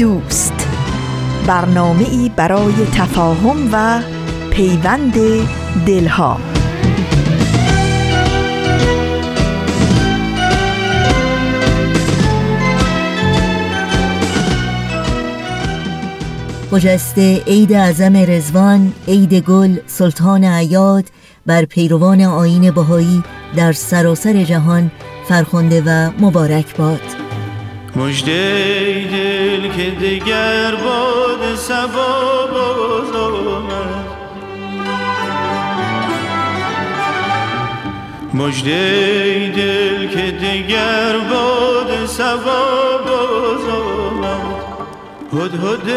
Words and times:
دوست. 0.00 0.68
برنامه 1.46 2.08
ای 2.10 2.30
برای 2.36 2.72
تفاهم 2.72 3.68
و 3.72 4.02
پیوند 4.50 5.14
دلها. 5.86 6.40
خجسته 16.70 17.42
عید 17.46 17.72
اعظم 17.72 18.16
رزوان 18.16 18.92
عید 19.08 19.34
گل 19.34 19.76
سلطان 19.86 20.44
عیاد 20.44 21.04
بر 21.46 21.64
پیروان 21.64 22.20
آین 22.20 22.70
بهایی 22.70 23.22
در 23.56 23.72
سراسر 23.72 24.42
جهان 24.42 24.90
فرخنده 25.28 25.82
و 25.86 26.10
مبارک 26.20 26.76
باد. 26.76 27.19
مجده 27.96 29.08
دل 29.12 29.68
که 29.76 29.90
دیگر 29.90 30.74
باد 30.74 31.54
سبا 31.54 32.46
باز 32.52 33.12
آمد 33.16 34.06
مجده 38.34 39.52
دل 39.56 40.08
که 40.08 40.30
دیگر 40.30 41.18
باد 41.18 42.06
سبا 42.06 42.98
باز 43.06 43.64
آمد 43.68 44.60
هد 45.32 45.54
هد 45.64 45.88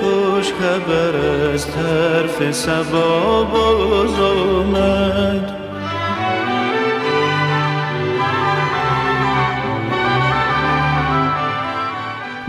خوش 0.00 0.46
خبر 0.52 1.16
از 1.54 1.66
طرف 1.66 2.52
سبا 2.52 3.44
باز 3.44 4.18
آمد 4.20 4.41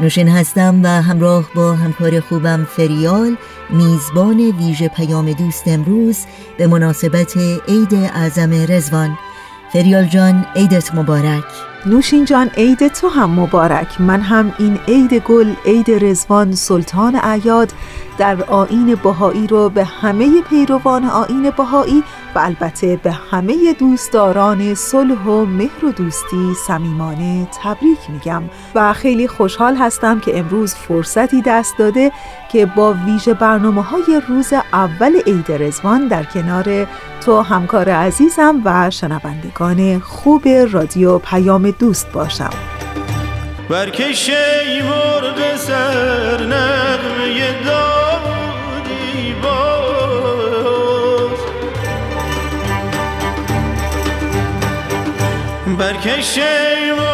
نوشین 0.03 0.29
هستم 0.29 0.79
و 0.83 0.87
همراه 0.87 1.49
با 1.55 1.73
همکار 1.73 2.19
خوبم 2.19 2.67
فریال 2.69 3.37
میزبان 3.69 4.37
ویژه 4.37 4.87
پیام 4.87 5.33
دوست 5.33 5.67
امروز 5.67 6.17
به 6.57 6.67
مناسبت 6.67 7.37
عید 7.67 7.93
اعظم 7.93 8.65
رزوان 8.69 9.17
فریال 9.73 10.05
جان 10.05 10.45
عیدت 10.55 10.95
مبارک. 10.95 11.72
نوشین 11.85 12.25
جان 12.25 12.49
عید 12.57 12.87
تو 12.87 13.07
هم 13.07 13.39
مبارک. 13.39 14.01
من 14.01 14.21
هم 14.21 14.53
این 14.59 14.79
عید 14.87 15.13
گل 15.13 15.53
عید 15.65 15.91
رزوان 15.91 16.51
سلطان 16.51 17.15
اعیاد 17.15 17.73
در 18.17 18.43
آین 18.43 18.95
بهایی 18.95 19.47
رو 19.47 19.69
به 19.69 19.85
همه 19.85 20.41
پیروان 20.41 21.05
آین 21.05 21.49
بهایی 21.49 22.03
و 22.35 22.39
البته 22.39 22.99
به 23.03 23.11
همه 23.11 23.73
دوستداران 23.79 24.75
صلح 24.75 25.23
و 25.23 25.45
مهر 25.45 25.85
و 25.85 25.91
دوستی 25.91 26.53
صمیمانه 26.67 27.47
تبریک 27.63 27.99
میگم. 28.09 28.43
و 28.75 28.93
خیلی 28.93 29.27
خوشحال 29.27 29.75
هستم 29.75 30.19
که 30.19 30.39
امروز 30.39 30.75
فرصتی 30.75 31.41
دست 31.41 31.77
داده 31.77 32.11
که 32.51 32.65
با 32.65 32.95
ویژه 33.05 33.33
برنامه 33.33 33.81
های 33.81 34.21
روز 34.27 34.53
اول 34.73 35.15
عید 35.27 35.51
رزوان 35.51 36.07
در 36.07 36.23
کنار 36.23 36.87
تو 37.25 37.41
همکار 37.41 37.89
عزیزم 37.89 38.61
و 38.65 38.89
شنوندگان 38.89 39.99
خوب 39.99 40.47
رادیو 40.47 41.17
پیام 41.19 41.71
دوست 41.79 42.11
باشم. 42.11 42.53
برکشه 43.69 44.83
مرغ 44.83 45.55
سر 45.55 46.41
نغمه 46.41 47.63
داودی 47.65 49.33
باز. 49.43 51.39
برکشه 55.77 56.93
مرغ 56.97 57.12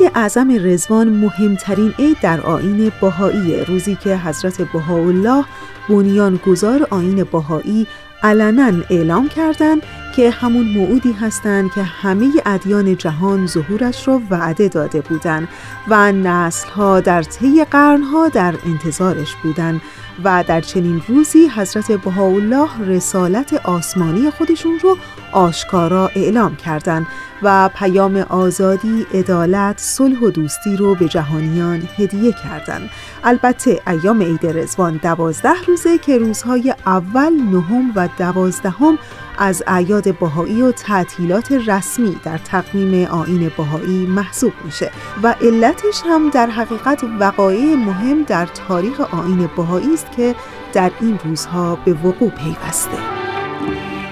عید 0.00 0.12
اعظم 0.14 0.58
رزوان 0.64 1.08
مهمترین 1.08 1.94
عید 1.98 2.20
در 2.20 2.40
آین 2.40 2.92
بهایی 3.00 3.64
روزی 3.64 3.94
که 3.94 4.16
حضرت 4.16 4.62
بهاءالله 4.62 5.44
بنیانگذار 5.88 6.86
آین 6.90 7.24
بهایی 7.24 7.86
علنا 8.22 8.72
اعلام 8.90 9.28
کردند 9.28 9.82
که 10.16 10.30
همون 10.30 10.66
موعودی 10.66 11.12
هستند 11.12 11.72
که 11.72 11.82
همه 11.82 12.30
ادیان 12.46 12.96
جهان 12.96 13.46
ظهورش 13.46 14.08
را 14.08 14.22
وعده 14.30 14.68
داده 14.68 15.00
بودند 15.00 15.48
و 15.88 16.12
نسلها 16.12 17.00
در 17.00 17.22
طی 17.22 17.64
قرنها 17.64 18.28
در 18.28 18.54
انتظارش 18.66 19.34
بودند 19.42 19.80
و 20.24 20.44
در 20.48 20.60
چنین 20.60 21.02
روزی 21.08 21.48
حضرت 21.48 21.92
بهاءالله 21.92 22.68
رسالت 22.86 23.52
آسمانی 23.66 24.30
خودشون 24.30 24.78
رو 24.82 24.96
آشکارا 25.32 26.10
اعلام 26.16 26.56
کردند 26.56 27.06
و 27.42 27.70
پیام 27.74 28.16
آزادی، 28.16 29.06
عدالت، 29.14 29.78
صلح 29.78 30.20
و 30.20 30.30
دوستی 30.30 30.76
رو 30.76 30.94
به 30.94 31.08
جهانیان 31.08 31.88
هدیه 31.98 32.32
کردند. 32.32 32.90
البته 33.24 33.80
ایام 33.86 34.22
عید 34.22 34.46
رزوان 34.46 35.00
دوازده 35.02 35.62
روزه 35.66 35.98
که 35.98 36.18
روزهای 36.18 36.74
اول، 36.86 37.32
نهم 37.32 37.92
و 37.96 38.08
دوازدهم 38.18 38.98
از 39.38 39.62
اعیاد 39.66 40.18
بهایی 40.18 40.62
و 40.62 40.72
تعطیلات 40.72 41.52
رسمی 41.52 42.16
در 42.24 42.38
تقویم 42.38 43.06
آین 43.06 43.52
بهایی 43.56 44.06
محسوب 44.06 44.52
میشه 44.64 44.90
و 45.22 45.34
علتش 45.40 46.02
هم 46.06 46.30
در 46.30 46.46
حقیقت 46.46 47.04
وقایع 47.20 47.74
مهم 47.76 48.22
در 48.22 48.46
تاریخ 48.46 49.00
آین 49.00 49.50
بهایی 49.56 49.94
است 49.94 50.12
که 50.16 50.34
در 50.72 50.90
این 51.00 51.18
روزها 51.24 51.78
به 51.84 51.92
وقوع 51.92 52.30
پیوسته. 52.30 52.98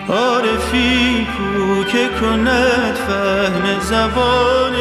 عارفی 0.08 1.26
که 1.92 2.08
کند 2.20 2.94
فهم 2.94 3.80
زبان 3.80 4.74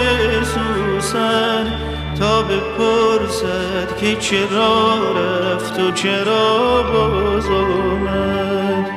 سوسن. 0.43 1.96
تا 2.19 2.43
بپرسد 2.43 3.97
که 3.97 4.15
چرا 4.15 4.97
رفت 5.15 5.79
و 5.79 5.91
چرا 5.91 6.83
باز 6.83 7.45
آمد. 7.45 8.87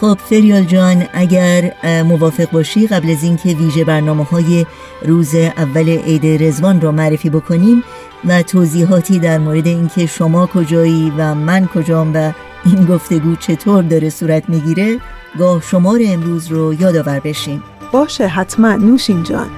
خب 0.00 0.18
فریال 0.18 0.64
جان 0.64 1.06
اگر 1.12 1.72
موافق 2.02 2.50
باشی 2.50 2.86
قبل 2.86 3.10
از 3.10 3.22
اینکه 3.22 3.48
ویژه 3.48 3.84
برنامه 3.84 4.24
های 4.24 4.66
روز 5.02 5.34
اول 5.34 5.88
عید 5.88 6.42
رزوان 6.42 6.80
را 6.80 6.92
معرفی 6.92 7.30
بکنیم 7.30 7.84
و 8.24 8.42
توضیحاتی 8.42 9.18
در 9.18 9.38
مورد 9.38 9.66
اینکه 9.66 10.06
شما 10.06 10.46
کجایی 10.46 11.12
و 11.18 11.34
من 11.34 11.66
کجام 11.66 12.12
و 12.14 12.32
این 12.64 12.84
گفتگو 12.84 13.36
چطور 13.36 13.82
داره 13.82 14.10
صورت 14.10 14.48
می‌گیره 14.48 14.98
گاه 15.38 15.62
شمار 15.62 16.00
امروز 16.04 16.48
رو 16.48 16.74
یادآور 16.74 17.20
بشیم 17.20 17.62
باشه 17.92 18.26
حتما. 18.26 18.76
نوشین 18.76 19.22
جان. 19.22 19.50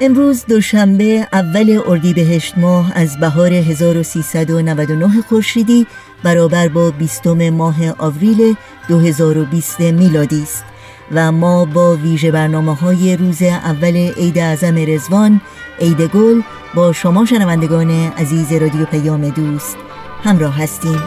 امروز 0.00 0.44
دوشنبه 0.46 1.28
اول 1.32 1.80
اردیبهشت 1.86 2.58
ماه 2.58 2.92
از 2.94 3.20
بهار 3.20 3.52
1399 3.52 5.22
خورشیدی 5.28 5.86
برابر 6.22 6.68
با 6.68 6.90
بیستم 6.90 7.50
ماه 7.50 7.76
آوریل 7.98 8.56
2020 8.88 9.80
میلادی 9.80 10.42
است 10.42 10.64
و 11.12 11.32
ما 11.32 11.64
با 11.64 11.96
ویژه 11.96 12.30
برنامه 12.30 12.74
های 12.74 13.16
روز 13.16 13.42
اول 13.42 13.96
عید 13.96 14.38
اعظم 14.38 14.76
رزوان 14.88 15.40
عید 15.80 16.00
گل 16.00 16.40
با 16.76 16.92
شما 16.92 17.24
شنوندگان 17.24 17.90
عزیز 17.90 18.52
رادیو 18.52 18.84
پیام 18.84 19.28
دوست 19.28 19.76
همراه 20.22 20.62
هستیم. 20.62 21.02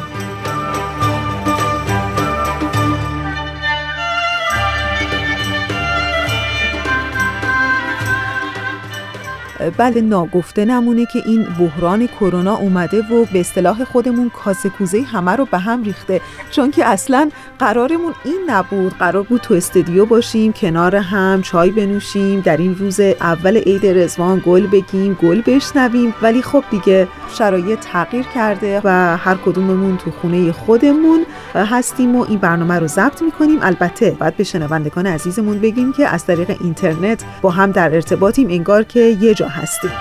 بله 9.78 10.02
ناگفته 10.02 10.66
نمونه 10.66 11.06
که 11.06 11.22
این 11.26 11.48
بحران 11.60 12.08
کرونا 12.08 12.56
اومده 12.56 12.98
و 12.98 13.26
به 13.34 13.40
اصطلاح 13.40 13.84
خودمون 13.84 14.32
کاسه 14.44 14.70
کوزه 14.70 15.02
همه 15.02 15.32
رو 15.32 15.46
به 15.46 15.58
هم 15.58 15.84
ریخته. 15.84 16.22
چون 16.52 16.72
که 16.72 16.86
اصلا 16.86 17.30
قرارمون 17.60 18.14
این 18.26 18.40
نبود. 18.48 18.94
قرار 18.94 19.24
بود 19.24 19.42
تو 19.42 19.54
استودیو 19.54 20.06
باشیم 20.06 20.54
کنار 20.54 20.96
هم 20.96 21.42
چای 21.42 21.72
بنوشیم 21.72 22.40
در 22.40 22.58
این 22.58 22.76
روز 22.76 23.00
اول 23.00 23.58
عید 23.58 23.86
رزوان 23.86 24.42
گل 24.46 24.68
بگیم 24.68 25.18
گل 25.22 25.42
بشنویم. 25.42 26.14
ولی 26.22 26.42
خب 26.42 26.64
دیگه 26.72 27.08
شرایط 27.38 27.80
تغییر 27.80 28.26
کرده 28.36 28.82
و 28.84 29.18
هر 29.18 29.36
کدوممون 29.36 29.98
تو 29.98 30.12
خونه 30.12 30.52
خودمون 30.52 31.26
هستیم 31.56 32.16
و 32.16 32.26
این 32.30 32.40
برنامه 32.40 32.80
رو 32.80 32.88
ضبط 32.88 33.22
می‌کنیم. 33.22 33.60
البته 33.62 34.12
باید 34.20 34.38
به 34.38 34.44
شنوندگان 34.44 35.06
عزیزمون 35.06 35.60
بگیم 35.60 35.94
که 35.94 36.08
از 36.08 36.26
طریق 36.26 36.58
اینترنت 36.62 37.24
با 37.42 37.50
هم 37.50 37.72
در 37.72 37.96
ارتباطیم. 37.96 38.48
انگار 38.50 38.84
که 38.84 39.00
یه 39.00 39.34
جا 39.34 39.49
هستیم 39.50 39.92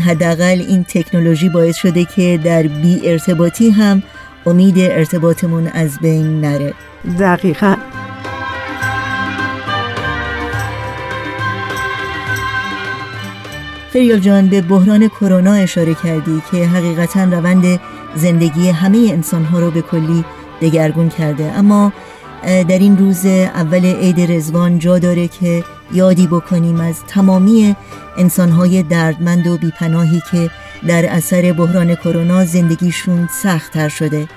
حداقل 0.00 0.64
این 0.68 0.84
تکنولوژی 0.84 1.48
باعث 1.48 1.76
شده 1.76 2.04
که 2.04 2.40
در 2.44 2.62
بی 2.62 3.00
ارتباطی 3.04 3.70
هم 3.70 4.02
امید 4.46 4.78
ارتباطمون 4.78 5.66
از 5.66 5.98
بین 5.98 6.40
نره. 6.40 6.74
دقیقا. 7.18 7.76
فریال 13.92 14.18
جان 14.18 14.46
به 14.46 14.60
بحران 14.60 15.08
کرونا 15.08 15.52
اشاره 15.52 15.94
کردی 15.94 16.42
که 16.50 16.66
حقیقتا 16.66 17.24
روند 17.24 17.80
زندگی 18.14 18.68
همه 18.68 18.98
انسانها 19.12 19.60
رو 19.60 19.70
به 19.70 19.82
کلی 19.82 20.24
دگرگون 20.60 21.08
کرده. 21.08 21.44
اما 21.44 21.92
در 22.42 22.78
این 22.78 22.98
روز 22.98 23.26
اول 23.26 23.84
عید 23.84 24.20
رزوان 24.32 24.78
جا 24.78 24.98
داره 24.98 25.28
که 25.28 25.64
یادی 25.92 26.26
بکنیم 26.26 26.80
از 26.80 26.96
تمامی 27.08 27.76
انسانهای 28.16 28.82
دردمند 28.82 29.46
و 29.46 29.56
بیپناهی 29.56 30.22
که 30.30 30.50
در 30.86 31.06
اثر 31.06 31.52
بحران 31.52 31.94
کرونا 31.94 32.44
زندگیشون 32.44 33.28
سختتر 33.42 33.88
شده. 33.88 34.28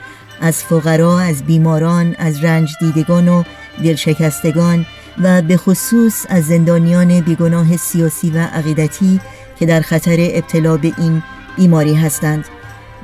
از 0.42 0.64
فقرا، 0.64 1.20
از 1.20 1.44
بیماران، 1.44 2.16
از 2.20 2.44
رنج 2.44 2.70
دیدگان 2.80 3.28
و 3.28 3.44
دلشکستگان 3.84 4.86
و 5.22 5.42
به 5.42 5.58
خصوص 5.58 6.26
از 6.30 6.46
زندانیان 6.46 7.22
بیگناه 7.22 7.78
سیاسی 7.78 8.30
و 8.30 8.38
عقیدتی 8.38 9.20
که 9.60 9.66
در 9.66 9.82
خطر 9.82 10.18
ابتلا 10.20 10.78
به 10.78 10.94
این 10.98 11.24
بیماری 11.58 11.94
هستند. 11.94 12.46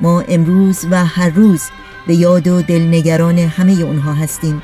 ما 0.00 0.20
امروز 0.20 0.86
و 0.90 1.04
هر 1.04 1.30
روز 1.30 1.62
به 2.06 2.14
یاد 2.14 2.48
و 2.48 2.62
دلنگران 2.62 3.38
همه 3.38 3.72
اونها 3.72 4.12
هستیم. 4.12 4.62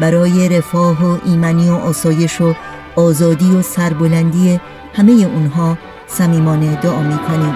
برای 0.00 0.48
رفاه 0.48 1.04
و 1.04 1.18
ایمنی 1.24 1.70
و 1.70 1.74
آسایش 1.74 2.40
و 2.40 2.54
آزادی 2.96 3.56
و 3.56 3.62
سربلندی 3.62 4.60
همه 4.94 5.12
اونها 5.12 5.78
صمیمانه 6.06 6.80
دعا 6.80 7.02
می 7.02 7.18
کنیم 7.18 7.54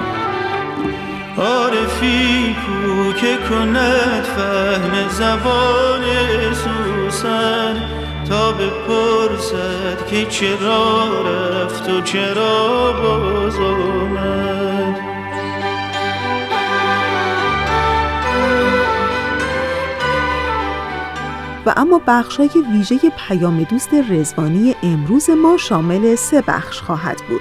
عارفی 1.39 2.57
کو 2.67 3.13
که 3.13 3.37
کند 3.51 4.23
فهم 4.23 5.09
زبان 5.09 6.03
سوسن 6.55 7.77
تا 8.29 8.53
بپرسد 8.53 10.07
که 10.07 10.27
چرا 10.27 11.05
رفت 11.23 11.91
و 11.91 12.01
چرا 12.01 12.93
باز 12.93 13.59
و 21.67 21.75
اما 21.77 22.01
بخشای 22.07 22.51
ویژه 22.73 22.97
پیام 23.29 23.63
دوست 23.63 23.95
رزوانی 23.95 24.75
امروز 24.83 25.31
ما 25.31 25.57
شامل 25.57 26.15
سه 26.15 26.43
بخش 26.47 26.81
خواهد 26.81 27.23
بود. 27.29 27.41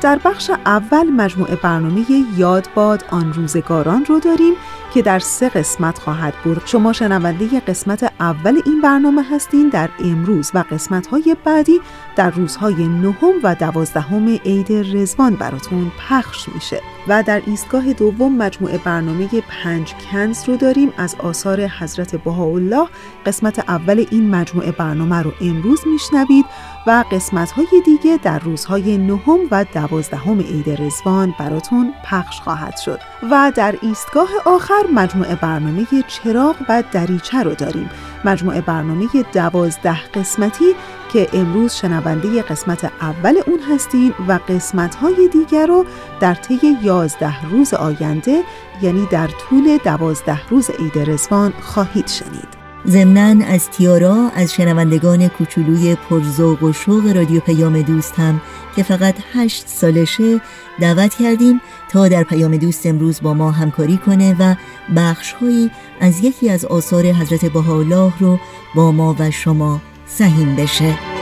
در 0.00 0.20
بخش 0.24 0.50
اول 0.50 1.10
مجموعه 1.10 1.56
برنامه 1.56 2.04
یاد 2.36 2.68
باد 2.74 3.04
آن 3.10 3.32
روزگاران 3.32 4.04
رو 4.04 4.20
داریم 4.20 4.54
که 4.94 5.02
در 5.02 5.18
سه 5.18 5.48
قسمت 5.48 5.98
خواهد 5.98 6.34
بود. 6.44 6.62
شما 6.64 6.92
شنونده 6.92 7.60
قسمت 7.60 8.12
اول 8.20 8.60
این 8.66 8.80
برنامه 8.80 9.22
هستین 9.22 9.68
در 9.68 9.88
امروز 10.04 10.50
و 10.54 10.64
قسمت 10.70 11.06
های 11.06 11.36
بعدی 11.44 11.80
در 12.16 12.30
روزهای 12.30 12.88
نهم 12.88 13.32
و 13.42 13.54
دوازدهم 13.54 14.28
عید 14.28 14.72
رزوان 14.72 15.34
براتون 15.34 15.92
پخش 16.08 16.48
میشه. 16.54 16.80
و 17.08 17.22
در 17.22 17.42
ایستگاه 17.46 17.92
دوم 17.92 18.36
مجموعه 18.36 18.78
برنامه 18.78 19.28
پنج 19.40 19.94
کنز 19.94 20.48
رو 20.48 20.56
داریم 20.56 20.92
از 20.96 21.16
آثار 21.18 21.60
حضرت 21.60 22.16
بهاءالله. 22.16 22.88
قسمت 23.26 23.58
اول 23.58 24.06
این 24.10 24.30
مجموعه 24.30 24.72
برنامه 24.72 25.22
رو 25.22 25.32
امروز 25.40 25.80
میشنوید 25.86 26.44
و 26.86 27.04
قسمت 27.12 27.50
های 27.50 27.82
دیگه 27.84 28.18
در 28.22 28.38
روزهای 28.38 28.98
نهم 28.98 29.38
و 29.50 29.64
دوازدهم 29.64 30.40
عید 30.40 30.70
رزوان 30.82 31.34
براتون 31.38 31.94
پخش 32.04 32.40
خواهد 32.40 32.76
شد. 32.76 32.98
و 33.30 33.52
در 33.54 33.74
ایستگاه 33.82 34.28
آخر 34.46 34.82
مجموعه 34.94 35.34
برنامه 35.34 35.86
چراغ 36.08 36.56
و 36.68 36.82
دریچه 36.92 37.42
رو 37.42 37.54
داریم. 37.54 37.90
مجموعه 38.24 38.60
برنامه 38.60 39.08
دوازده 39.32 40.04
قسمتی 40.14 40.74
که 41.12 41.28
امروز 41.32 41.74
شنونده 41.74 42.42
قسمت 42.42 42.84
اول 43.00 43.34
اون 43.46 43.58
هستین 43.74 44.14
و 44.28 44.38
قسمت 44.48 44.94
های 44.94 45.28
دیگر 45.32 45.66
رو 45.66 45.84
در 46.20 46.34
طی 46.34 46.76
یازده 46.82 47.44
روز 47.50 47.74
آینده 47.74 48.42
یعنی 48.82 49.06
در 49.10 49.26
طول 49.26 49.78
دوازده 49.84 50.48
روز 50.48 50.70
عید 50.70 50.98
رزوان 51.10 51.52
خواهید 51.60 52.06
شنید. 52.06 52.62
ضمنا 52.86 53.46
از 53.46 53.70
تیارا 53.70 54.30
از 54.34 54.54
شنوندگان 54.54 55.28
کوچولوی 55.28 55.94
پرزوق 55.94 56.62
و 56.62 56.72
شوق 56.72 57.16
رادیو 57.16 57.40
پیام 57.40 57.82
دوست 57.82 58.14
هم 58.18 58.40
که 58.76 58.82
فقط 58.82 59.14
هشت 59.34 59.68
سالشه 59.68 60.40
دعوت 60.80 61.14
کردیم 61.14 61.60
تا 61.92 62.08
در 62.08 62.22
پیام 62.22 62.56
دوست 62.56 62.86
امروز 62.86 63.22
با 63.22 63.34
ما 63.34 63.50
همکاری 63.50 63.96
کنه 63.96 64.36
و 64.38 64.54
بخشهایی 64.96 65.70
از 66.00 66.24
یکی 66.24 66.50
از 66.50 66.64
آثار 66.64 67.06
حضرت 67.06 67.44
بهاءالله 67.44 68.12
رو 68.18 68.38
با 68.74 68.92
ما 68.92 69.16
و 69.18 69.30
شما 69.30 69.80
سهیم 70.06 70.56
بشه. 70.56 71.21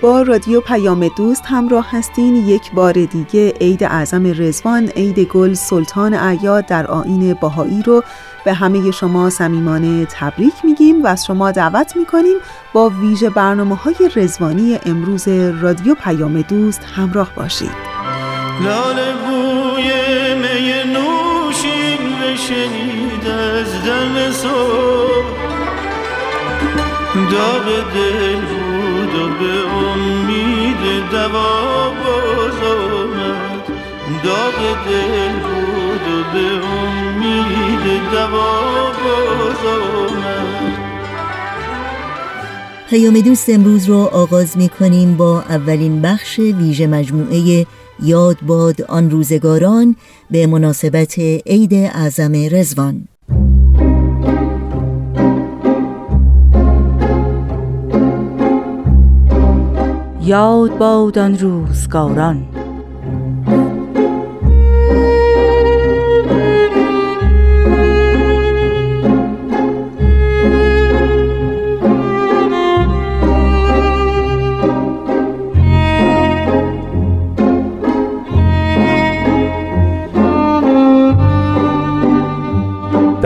با 0.00 0.22
رادیو 0.22 0.60
پیام 0.60 1.08
دوست 1.08 1.42
همراه 1.46 1.86
هستین. 1.90 2.36
یک 2.36 2.72
بار 2.72 2.92
دیگه 2.92 3.54
عید 3.60 3.84
اعظم 3.84 4.26
رزوان 4.42 4.88
عید 4.88 5.18
گل 5.18 5.54
سلطان 5.54 6.14
اعیاد 6.14 6.66
در 6.66 6.86
آین 6.86 7.34
باهایی 7.34 7.82
رو 7.82 8.02
به 8.44 8.52
همه 8.52 8.90
شما 8.90 9.30
صمیمانه 9.30 10.06
تبریک 10.10 10.54
میگیم 10.64 11.02
و 11.02 11.06
از 11.06 11.26
شما 11.26 11.50
دعوت 11.52 11.96
می‌کنیم 11.96 12.36
با 12.72 12.88
ویژه 12.88 13.30
برنامه 13.30 13.76
های 13.76 13.94
رزوانی 14.16 14.78
امروز 14.86 15.28
رادیو 15.60 15.94
پیام 15.94 16.42
دوست 16.42 16.84
همراه 16.96 17.30
باشید. 17.36 17.70
لاله 18.64 19.12
بوی 19.12 20.34
می 20.34 20.92
نوشین 20.92 22.20
بشنید 22.22 23.26
از 23.26 23.84
دم 23.84 24.30
صبح. 24.30 25.38
داغ 27.30 27.64
دل 27.94 28.57
به 29.38 29.44
امید 29.44 31.10
دوا 31.10 31.90
باز 31.90 32.62
آمد 32.62 33.66
داغ 34.24 34.76
دل 34.86 35.32
بود 35.32 36.02
و 36.12 36.32
به 36.32 36.66
امید 36.66 38.10
دوا 38.12 38.92
باز 39.04 39.64
آمد 39.66 40.78
پیام 42.90 43.20
دوست 43.20 43.48
امروز 43.48 43.88
رو 43.88 43.96
آغاز 43.96 44.56
می 44.56 44.68
کنیم 44.68 45.16
با 45.16 45.40
اولین 45.40 46.02
بخش 46.02 46.38
ویژه 46.38 46.86
مجموعه 46.86 47.66
یاد 48.02 48.36
باد 48.46 48.82
آن 48.82 49.10
روزگاران 49.10 49.96
به 50.30 50.46
مناسبت 50.46 51.18
عید 51.46 51.74
اعظم 51.74 52.32
رزوان 52.50 53.08
یاد 60.28 60.78
باد 60.78 61.18
آن 61.18 61.38
روزگاران. 61.38 62.57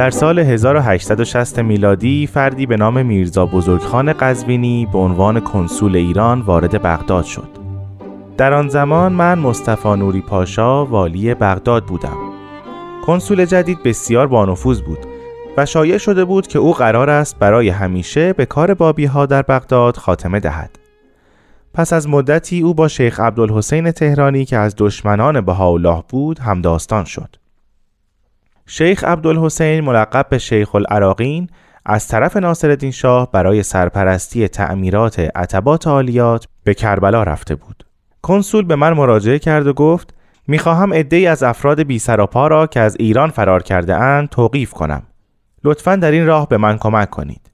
در 0.02 0.10
سال 0.10 0.38
1860 0.38 1.58
میلادی 1.58 2.26
فردی 2.26 2.66
به 2.66 2.76
نام 2.76 3.06
میرزا 3.06 3.46
بزرگخان 3.46 4.12
قزوینی 4.12 4.88
به 4.92 4.98
عنوان 4.98 5.40
کنسول 5.40 5.96
ایران 5.96 6.40
وارد 6.40 6.82
بغداد 6.82 7.24
شد. 7.24 7.48
در 8.36 8.52
آن 8.54 8.68
زمان 8.68 9.12
من 9.12 9.38
مصطفی 9.38 9.88
نوری 9.88 10.20
پاشا 10.20 10.86
والی 10.86 11.34
بغداد 11.34 11.84
بودم. 11.84 12.16
کنسول 13.06 13.44
جدید 13.44 13.82
بسیار 13.82 14.26
بانفوذ 14.26 14.80
بود 14.80 14.98
و 15.56 15.66
شایع 15.66 15.98
شده 15.98 16.24
بود 16.24 16.46
که 16.46 16.58
او 16.58 16.72
قرار 16.72 17.10
است 17.10 17.38
برای 17.38 17.68
همیشه 17.68 18.32
به 18.32 18.46
کار 18.46 18.74
بابی 18.74 19.04
ها 19.04 19.26
در 19.26 19.42
بغداد 19.42 19.96
خاتمه 19.96 20.40
دهد. 20.40 20.78
پس 21.74 21.92
از 21.92 22.08
مدتی 22.08 22.60
او 22.60 22.74
با 22.74 22.88
شیخ 22.88 23.20
عبدالحسین 23.20 23.90
تهرانی 23.90 24.44
که 24.44 24.56
از 24.56 24.74
دشمنان 24.78 25.40
بهاءالله 25.40 26.02
بود 26.08 26.38
همداستان 26.38 27.04
شد. 27.04 27.41
شیخ 28.66 29.04
عبدالحسین 29.04 29.80
ملقب 29.80 30.26
به 30.28 30.38
شیخ 30.38 30.74
العراقین 30.74 31.48
از 31.86 32.08
طرف 32.08 32.36
ناصرالدین 32.36 32.90
شاه 32.90 33.30
برای 33.30 33.62
سرپرستی 33.62 34.48
تعمیرات 34.48 35.18
عتبات 35.18 35.86
عالیات 35.86 36.46
به 36.64 36.74
کربلا 36.74 37.22
رفته 37.22 37.54
بود. 37.54 37.86
کنسول 38.22 38.64
به 38.64 38.76
من 38.76 38.92
مراجعه 38.92 39.38
کرد 39.38 39.66
و 39.66 39.72
گفت 39.72 40.14
می‌خواهم 40.46 40.94
عدهای 40.94 41.26
از 41.26 41.42
افراد 41.42 41.82
بی 41.82 41.98
سراپا 41.98 42.46
را 42.46 42.66
که 42.66 42.80
از 42.80 42.96
ایران 42.98 43.30
فرار 43.30 43.62
کرده 43.62 43.96
اند 43.96 44.28
توقیف 44.28 44.72
کنم. 44.72 45.02
لطفا 45.64 45.96
در 45.96 46.10
این 46.10 46.26
راه 46.26 46.48
به 46.48 46.56
من 46.56 46.78
کمک 46.78 47.10
کنید. 47.10 47.50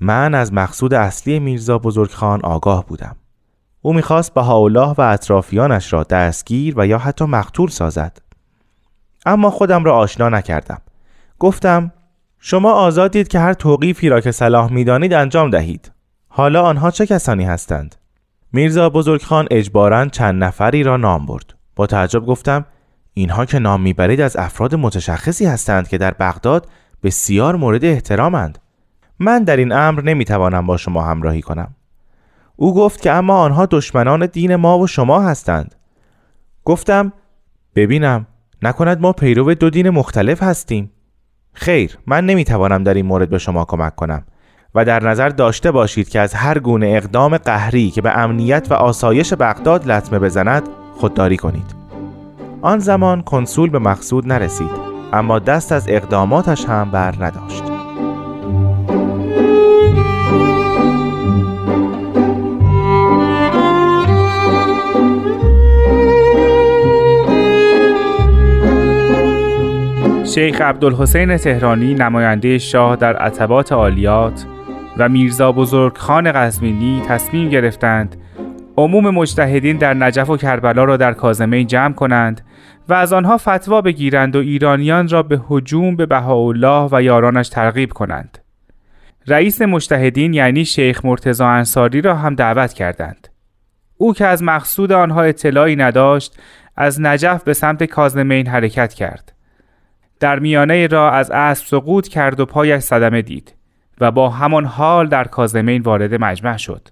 من 0.00 0.34
از 0.34 0.52
مقصود 0.52 0.94
اصلی 0.94 1.38
میرزا 1.38 1.78
بزرگخان 1.78 2.40
آگاه 2.42 2.86
بودم. 2.86 3.16
او 3.82 3.92
می‌خواست 3.92 4.34
بهاءالله 4.34 4.94
و 4.98 5.00
اطرافیانش 5.00 5.92
را 5.92 6.02
دستگیر 6.02 6.74
و 6.76 6.86
یا 6.86 6.98
حتی 6.98 7.24
مقتول 7.24 7.68
سازد. 7.68 8.25
اما 9.26 9.50
خودم 9.50 9.84
را 9.84 9.96
آشنا 9.96 10.28
نکردم. 10.28 10.80
گفتم 11.38 11.92
شما 12.38 12.72
آزادید 12.72 13.28
که 13.28 13.38
هر 13.38 13.52
توقیفی 13.52 14.08
را 14.08 14.20
که 14.20 14.30
صلاح 14.30 14.72
می‌دانید 14.72 15.12
انجام 15.12 15.50
دهید. 15.50 15.92
حالا 16.28 16.62
آنها 16.62 16.90
چه 16.90 17.06
کسانی 17.06 17.44
هستند؟ 17.44 17.94
میرزا 18.52 18.90
بزرگخان 18.90 19.46
اجبارا 19.50 20.06
چند 20.06 20.44
نفری 20.44 20.82
را 20.82 20.96
نام 20.96 21.26
برد. 21.26 21.54
با 21.76 21.86
تعجب 21.86 22.26
گفتم 22.26 22.64
اینها 23.14 23.44
که 23.44 23.58
نام 23.58 23.82
می‌برید 23.82 24.20
از 24.20 24.36
افراد 24.36 24.74
متشخصی 24.74 25.46
هستند 25.46 25.88
که 25.88 25.98
در 25.98 26.10
بغداد 26.10 26.68
بسیار 27.02 27.56
مورد 27.56 27.84
احترامند. 27.84 28.58
من 29.18 29.44
در 29.44 29.56
این 29.56 29.72
امر 29.72 30.02
نمی‌توانم 30.02 30.66
با 30.66 30.76
شما 30.76 31.02
همراهی 31.04 31.42
کنم. 31.42 31.74
او 32.56 32.74
گفت 32.74 33.00
که 33.00 33.12
اما 33.12 33.38
آنها 33.38 33.66
دشمنان 33.66 34.26
دین 34.26 34.56
ما 34.56 34.78
و 34.78 34.86
شما 34.86 35.20
هستند. 35.20 35.74
گفتم 36.64 37.12
ببینم 37.74 38.26
نکند 38.66 39.00
ما 39.00 39.12
پیرو 39.12 39.54
دو 39.54 39.70
دین 39.70 39.90
مختلف 39.90 40.42
هستیم. 40.42 40.90
خیر 41.52 41.98
من 42.06 42.26
نمی‌توانم 42.26 42.84
در 42.84 42.94
این 42.94 43.06
مورد 43.06 43.30
به 43.30 43.38
شما 43.38 43.64
کمک 43.64 43.94
کنم. 43.96 44.24
و 44.74 44.84
در 44.84 45.04
نظر 45.08 45.28
داشته 45.28 45.70
باشید 45.70 46.08
که 46.08 46.20
از 46.20 46.34
هر 46.34 46.58
گونه 46.58 46.86
اقدام 46.86 47.38
قهری 47.38 47.90
که 47.90 48.02
به 48.02 48.18
امنیت 48.18 48.66
و 48.70 48.74
آسایش 48.74 49.34
بغداد 49.34 49.90
لطمه 49.90 50.18
بزند 50.18 50.62
خودداری 50.96 51.36
کنید. 51.36 51.74
آن 52.62 52.78
زمان 52.78 53.22
کنسول 53.22 53.70
به 53.70 53.78
مقصود 53.78 54.32
نرسید 54.32 54.70
اما 55.12 55.38
دست 55.38 55.72
از 55.72 55.84
اقداماتش 55.88 56.64
هم 56.64 56.90
بر 56.90 57.14
نداشت. 57.20 57.75
شیخ 70.34 70.60
عبدالحسین 70.60 71.36
تهرانی 71.36 71.94
نماینده 71.94 72.58
شاه 72.58 72.96
در 72.96 73.16
عتبات 73.16 73.72
عالیات 73.72 74.46
و 74.98 75.08
میرزا 75.08 75.52
بزرگ 75.52 75.98
خان 75.98 76.32
قزوینی 76.32 77.02
تصمیم 77.08 77.48
گرفتند 77.48 78.16
عموم 78.76 79.10
مجتهدین 79.10 79.76
در 79.76 79.94
نجف 79.94 80.30
و 80.30 80.36
کربلا 80.36 80.84
را 80.84 80.96
در 80.96 81.12
کازمه 81.12 81.64
جمع 81.64 81.94
کنند 81.94 82.40
و 82.88 82.94
از 82.94 83.12
آنها 83.12 83.36
فتوا 83.36 83.80
بگیرند 83.80 84.36
و 84.36 84.38
ایرانیان 84.38 85.08
را 85.08 85.22
به 85.22 85.40
هجوم 85.50 85.96
به 85.96 86.06
بهاءالله 86.06 86.88
و 86.92 87.02
یارانش 87.02 87.48
ترغیب 87.48 87.92
کنند. 87.92 88.38
رئیس 89.26 89.62
مجتهدین 89.62 90.34
یعنی 90.34 90.64
شیخ 90.64 91.04
مرتضا 91.04 91.48
انصاری 91.48 92.00
را 92.00 92.14
هم 92.14 92.34
دعوت 92.34 92.72
کردند. 92.72 93.28
او 93.96 94.14
که 94.14 94.26
از 94.26 94.42
مقصود 94.42 94.92
آنها 94.92 95.22
اطلاعی 95.22 95.76
نداشت 95.76 96.38
از 96.76 97.00
نجف 97.00 97.42
به 97.42 97.54
سمت 97.54 97.84
کازمین 97.84 98.46
حرکت 98.46 98.94
کرد. 98.94 99.35
در 100.20 100.38
میانه 100.38 100.86
را 100.86 101.10
از 101.10 101.30
اسب 101.30 101.66
سقوط 101.66 102.08
کرد 102.08 102.40
و 102.40 102.46
پایش 102.46 102.82
صدمه 102.82 103.22
دید 103.22 103.54
و 104.00 104.10
با 104.10 104.30
همان 104.30 104.64
حال 104.64 105.08
در 105.08 105.24
کازمین 105.24 105.82
وارد 105.82 106.14
مجمع 106.14 106.56
شد. 106.56 106.88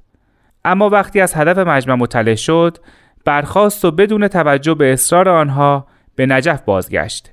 اما 0.65 0.89
وقتی 0.89 1.21
از 1.21 1.35
هدف 1.35 1.59
مجمع 1.59 1.95
مطلع 1.95 2.35
شد 2.35 2.79
برخواست 3.25 3.85
و 3.85 3.91
بدون 3.91 4.29
توجه 4.29 4.75
به 4.75 4.93
اصرار 4.93 5.29
آنها 5.29 5.87
به 6.17 6.27
نجف 6.27 6.63
بازگشت. 6.63 7.33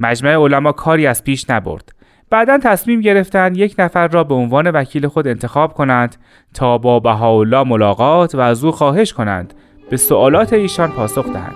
مجمع 0.00 0.30
علما 0.30 0.72
کاری 0.72 1.06
از 1.06 1.24
پیش 1.24 1.50
نبرد. 1.50 1.92
بعدا 2.30 2.58
تصمیم 2.58 3.00
گرفتند 3.00 3.56
یک 3.56 3.74
نفر 3.78 4.08
را 4.08 4.24
به 4.24 4.34
عنوان 4.34 4.70
وکیل 4.70 5.08
خود 5.08 5.28
انتخاب 5.28 5.74
کنند 5.74 6.16
تا 6.54 6.78
با 6.78 7.00
بهاءالله 7.00 7.64
ملاقات 7.64 8.34
و 8.34 8.40
از 8.40 8.64
او 8.64 8.70
خواهش 8.70 9.12
کنند 9.12 9.54
به 9.90 9.96
سوالات 9.96 10.52
ایشان 10.52 10.92
پاسخ 10.92 11.32
دهند. 11.32 11.54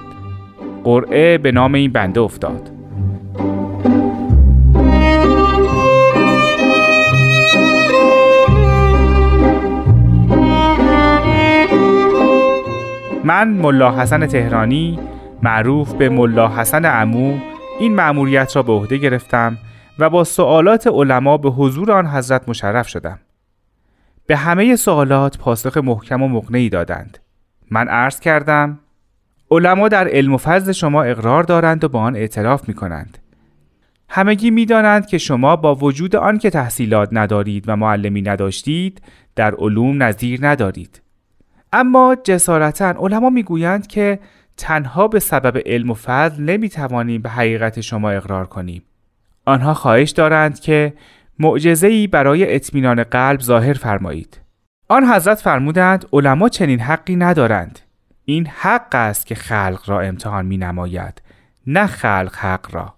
قرعه 0.85 1.38
به 1.38 1.52
نام 1.52 1.75
این 1.75 1.92
بنده 1.92 2.20
افتاد. 2.20 2.77
من 13.28 13.49
ملا 13.49 14.00
حسن 14.00 14.26
تهرانی 14.26 14.99
معروف 15.42 15.94
به 15.94 16.08
ملا 16.08 16.49
حسن 16.49 17.00
امو 17.00 17.38
این 17.80 17.94
مأموریت 17.94 18.56
را 18.56 18.62
به 18.62 18.73
عهده 18.73 18.97
گرفتم 18.97 19.58
و 19.99 20.11
با 20.11 20.25
سوالات 20.25 20.87
علما 20.87 21.37
به 21.37 21.50
حضور 21.50 21.92
آن 21.92 22.06
حضرت 22.06 22.49
مشرف 22.49 22.88
شدم. 22.88 23.18
به 24.26 24.37
همه 24.37 24.76
سوالات 24.76 25.38
پاسخ 25.38 25.76
محکم 25.76 26.23
و 26.23 26.28
مقنعی 26.28 26.68
دادند. 26.68 27.18
من 27.70 27.88
عرض 27.88 28.20
کردم 28.20 28.78
علما 29.50 29.88
در 29.88 30.08
علم 30.08 30.35
و 30.35 30.38
فضل 30.38 30.73
شما 30.73 31.02
اقرار 31.02 31.42
دارند 31.42 31.85
و 31.85 31.88
با 31.88 32.00
آن 32.00 32.16
اعتراف 32.16 32.68
می 32.68 32.75
کنند. 32.75 33.18
همگی 34.08 34.50
می 34.50 34.66
دانند 34.66 35.06
که 35.06 35.18
شما 35.18 35.56
با 35.56 35.75
وجود 35.75 36.16
آن 36.16 36.38
که 36.38 36.50
تحصیلات 36.50 37.08
ندارید 37.12 37.64
و 37.66 37.76
معلمی 37.76 38.23
نداشتید 38.23 39.02
در 39.37 39.54
علوم 39.54 40.02
نظیر 40.02 40.38
ندارید. 40.42 41.02
اما 41.72 42.16
جسارتا 42.25 42.90
علما 42.90 43.30
می‌گویند 43.30 43.87
که 43.87 44.18
تنها 44.56 45.08
به 45.08 45.20
سبب 45.20 45.62
علم 45.66 45.90
و 45.90 45.94
فضل 45.94 46.42
نمی‌توانیم 46.42 47.22
به 47.22 47.28
حقیقت 47.28 47.80
شما 47.80 48.10
اقرار 48.10 48.46
کنیم. 48.46 48.82
آنها 49.46 49.75
خواهش 49.75 50.10
دارند 50.10 50.60
که 50.60 50.94
معجزه‌ای 51.38 52.06
برای 52.06 52.54
اطمینان 52.54 53.02
قلب 53.02 53.40
ظاهر 53.40 53.72
فرمایید. 53.72 54.40
آن 54.88 55.04
حضرت 55.04 55.40
فرمودند 55.40 56.06
علما 56.12 56.48
چنین 56.48 56.80
حقی 56.80 57.16
ندارند. 57.16 57.78
این 58.25 58.46
حق 58.46 58.94
است 58.94 59.26
که 59.26 59.34
خلق 59.34 59.82
را 59.87 60.00
امتحان 60.00 60.46
می 60.46 60.56
نماید 60.56 61.22
نه 61.66 61.87
خلق 61.87 62.34
حق 62.37 62.75
را. 62.75 62.94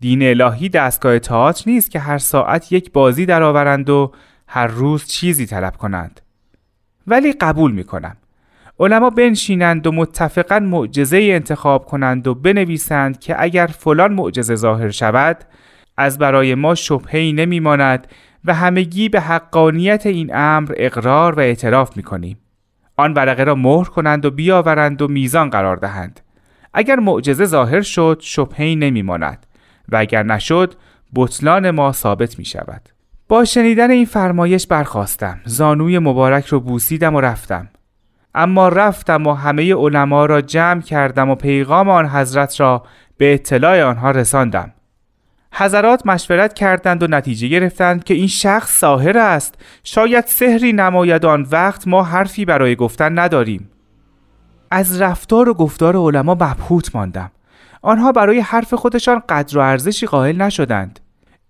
دین 0.00 0.22
الهی 0.22 0.68
دستگاه 0.68 1.18
تئاتر 1.18 1.70
نیست 1.70 1.90
که 1.90 1.98
هر 1.98 2.18
ساعت 2.18 2.72
یک 2.72 2.92
بازی 2.92 3.26
درآورند 3.26 3.90
و 3.90 4.12
هر 4.48 4.66
روز 4.66 5.06
چیزی 5.06 5.46
طلب 5.46 5.76
کنند. 5.76 6.20
ولی 7.06 7.32
قبول 7.32 7.72
می 7.72 7.84
کنم. 7.84 8.16
علما 8.78 9.10
بنشینند 9.10 9.86
و 9.86 9.92
متفقا 9.92 10.58
معجزه 10.58 11.16
انتخاب 11.16 11.86
کنند 11.86 12.26
و 12.26 12.34
بنویسند 12.34 13.20
که 13.20 13.42
اگر 13.42 13.66
فلان 13.66 14.12
معجزه 14.12 14.54
ظاهر 14.54 14.90
شود 14.90 15.36
از 15.96 16.18
برای 16.18 16.54
ما 16.54 16.74
شبهی 16.74 17.32
نمی 17.32 17.60
ماند 17.60 18.06
و 18.44 18.54
همگی 18.54 19.08
به 19.08 19.20
حقانیت 19.20 20.06
این 20.06 20.36
امر 20.36 20.72
اقرار 20.76 21.34
و 21.34 21.40
اعتراف 21.40 21.96
می 21.96 22.02
کنیم. 22.02 22.38
آن 22.96 23.14
ورقه 23.14 23.44
را 23.44 23.54
مهر 23.54 23.84
کنند 23.84 24.24
و 24.24 24.30
بیاورند 24.30 25.02
و 25.02 25.08
میزان 25.08 25.50
قرار 25.50 25.76
دهند. 25.76 26.20
اگر 26.74 26.96
معجزه 26.96 27.44
ظاهر 27.44 27.80
شد 27.80 28.18
شبهی 28.22 28.76
نمی 28.76 29.02
ماند 29.02 29.46
و 29.88 29.96
اگر 29.96 30.22
نشد 30.22 30.74
بطلان 31.14 31.70
ما 31.70 31.92
ثابت 31.92 32.38
می 32.38 32.44
شود. 32.44 32.93
با 33.28 33.44
شنیدن 33.44 33.90
این 33.90 34.04
فرمایش 34.04 34.66
برخواستم 34.66 35.40
زانوی 35.44 35.98
مبارک 35.98 36.46
رو 36.46 36.60
بوسیدم 36.60 37.14
و 37.14 37.20
رفتم. 37.20 37.68
اما 38.34 38.68
رفتم 38.68 39.26
و 39.26 39.32
همه 39.32 39.74
علما 39.74 40.26
را 40.26 40.40
جمع 40.40 40.80
کردم 40.80 41.30
و 41.30 41.34
پیغام 41.34 41.88
آن 41.88 42.08
حضرت 42.08 42.60
را 42.60 42.82
به 43.16 43.34
اطلاع 43.34 43.82
آنها 43.82 44.10
رساندم. 44.10 44.72
حضرات 45.52 46.06
مشورت 46.06 46.54
کردند 46.54 47.02
و 47.02 47.06
نتیجه 47.06 47.48
گرفتند 47.48 48.04
که 48.04 48.14
این 48.14 48.26
شخص 48.26 48.78
ساهر 48.78 49.18
است. 49.18 49.54
شاید 49.84 50.24
سحری 50.26 50.72
نماید 50.72 51.26
آن 51.26 51.46
وقت 51.50 51.88
ما 51.88 52.02
حرفی 52.02 52.44
برای 52.44 52.76
گفتن 52.76 53.18
نداریم. 53.18 53.70
از 54.70 55.00
رفتار 55.00 55.48
و 55.48 55.54
گفتار 55.54 55.96
علما 55.96 56.34
مبهوت 56.34 56.96
ماندم. 56.96 57.30
آنها 57.82 58.12
برای 58.12 58.40
حرف 58.40 58.74
خودشان 58.74 59.22
قدر 59.28 59.58
و 59.58 59.60
ارزشی 59.60 60.06
قائل 60.06 60.42
نشدند. 60.42 61.00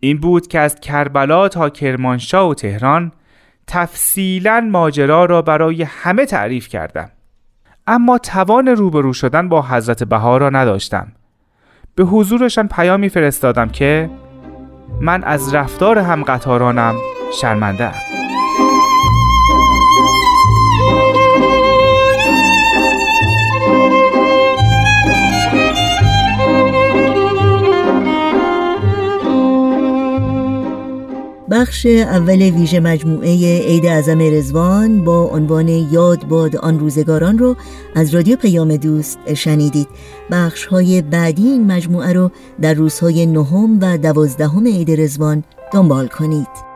این 0.04 0.18
بود 0.18 0.46
که 0.46 0.61
از 0.61 0.80
کربلا 0.80 1.49
تا 1.49 1.68
کرمانشاه 1.68 2.49
و 2.49 2.54
تهران 2.54 3.12
تفصیلا 3.66 4.68
ماجرا 4.70 5.25
را 5.25 5.42
برای 5.42 5.82
همه 5.82 6.26
تعریف 6.26 6.68
کردم 6.68 7.11
اما 7.87 8.18
توان 8.18 8.68
روبرو 8.68 9.12
شدن 9.12 9.49
با 9.49 9.62
حضرت 9.62 10.04
بها 10.04 10.37
را 10.37 10.50
نداشتم 10.50 11.12
به 11.94 12.04
حضورشان 12.04 12.68
پیامی 12.68 13.08
فرستادم 13.08 13.68
که 13.68 14.11
من 15.00 15.25
از 15.25 15.54
رفتار 15.54 15.99
هم 15.99 16.23
قطارانم 16.23 16.94
شرمنده 17.40 17.84
ام. 17.84 18.24
بخش 31.50 31.86
اول 31.86 32.42
ویژه 32.42 32.80
مجموعه 32.80 33.60
عید 33.60 33.86
اعظم 33.86 34.18
رزوان 34.18 35.04
با 35.04 35.22
عنوان 35.22 35.68
یاد 35.68 36.28
باد 36.28 36.56
آن 36.56 36.78
روزگاران 36.78 37.38
رو 37.38 37.56
از 37.94 38.14
رادیو 38.14 38.36
پیام 38.36 38.76
دوست 38.76 39.34
شنیدید. 39.34 39.88
بخش 40.30 40.66
های 40.66 41.02
بعدی 41.02 41.48
این 41.48 41.72
مجموعه 41.72 42.12
رو 42.12 42.30
در 42.60 42.74
روزهای 42.74 43.26
نهم 43.26 43.78
و 43.80 43.98
دوازدهم 43.98 44.66
عید 44.66 45.00
رزوان 45.00 45.44
دنبال 45.72 46.08
کنید. 46.08 46.74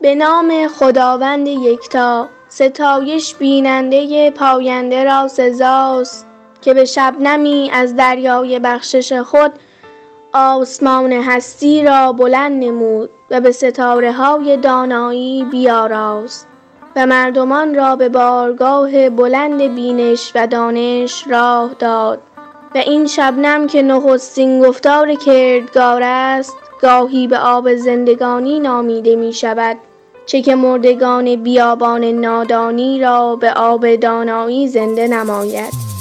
به 0.00 0.14
نام 0.14 0.68
خداوند 0.68 1.46
یکتا 1.46 2.28
ستایش 2.58 3.34
بیننده 3.34 4.30
پاینده 4.30 5.04
را 5.04 5.28
سزاست 5.28 6.26
که 6.60 6.74
به 6.74 6.84
شبنمی 6.84 7.70
از 7.72 7.96
دریای 7.96 8.58
بخشش 8.58 9.12
خود 9.12 9.52
آسمان 10.32 11.12
هستی 11.12 11.82
را 11.82 12.12
بلند 12.12 12.64
نمود 12.64 13.10
و 13.30 13.40
به 13.40 13.52
ستاره 13.52 14.12
های 14.12 14.56
دانایی 14.56 15.44
بیاراست 15.44 16.46
و 16.96 17.06
مردمان 17.06 17.74
را 17.74 17.96
به 17.96 18.08
بارگاه 18.08 19.10
بلند 19.10 19.74
بینش 19.74 20.32
و 20.34 20.46
دانش 20.46 21.24
راه 21.30 21.74
داد 21.78 22.18
و 22.74 22.78
این 22.78 23.06
شبنم 23.06 23.66
که 23.66 23.82
نخستین 23.82 24.62
گفتار 24.64 25.14
کردگار 25.14 26.02
است 26.04 26.56
گاهی 26.82 27.26
به 27.26 27.38
آب 27.38 27.74
زندگانی 27.74 28.60
نامیده 28.60 29.16
می 29.16 29.32
شود 29.32 29.76
چه 30.28 30.42
که 30.42 30.54
مردگان 30.54 31.36
بیابان 31.36 32.04
نادانی 32.04 33.00
را 33.00 33.36
به 33.36 33.52
آب 33.52 33.94
دانایی 33.94 34.68
زنده 34.68 35.08
نماید. 35.08 35.97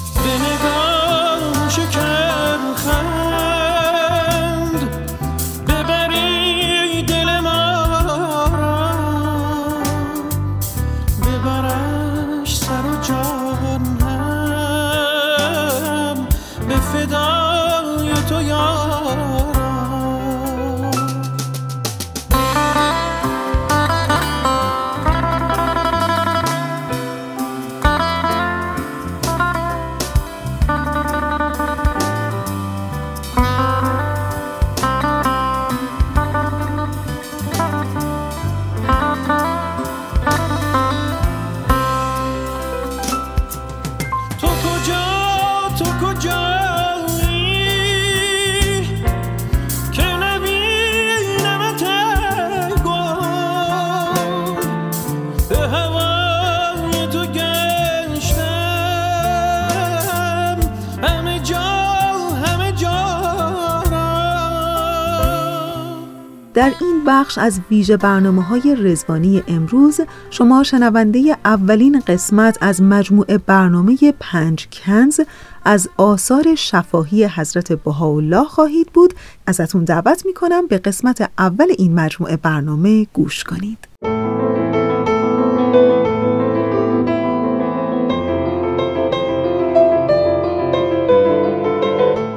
بخش 67.08 67.38
از 67.38 67.60
ویژه 67.72 67.98
برنامه 67.98 68.43
های 68.43 68.76
رزوانی 68.76 69.43
امروز 69.48 70.02
شما 70.30 70.63
شنونده 70.63 71.38
اولین 71.46 72.00
قسمت 72.08 72.58
از 72.62 72.82
مجموعه 72.82 73.38
برنامه 73.38 73.98
پنج 74.20 74.67
کنز 74.72 75.20
از 75.65 75.89
آثار 75.98 76.56
شفاهی 76.56 77.26
حضرت 77.26 77.74
بهاءالله 77.74 78.43
خواهید 78.43 78.88
بود. 78.93 79.13
ازتون 79.48 79.84
دعوت 79.84 80.26
می‌کنم 80.26 80.67
به 80.67 80.78
قسمت 80.78 81.30
اول 81.38 81.67
این 81.78 81.93
مجموعه 81.93 82.38
برنامه 82.38 83.08
گوش 83.13 83.43
کنید. 83.43 83.88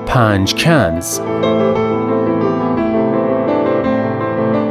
پنج 0.07 0.65
کنز 0.65 1.21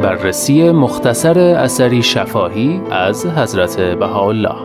بررسی 0.04 0.72
مختصر 0.72 1.40
اثری 1.40 2.04
شفاهی 2.04 2.82
از 2.92 3.26
حضرت 3.26 3.82
بهاءالله. 3.82 4.56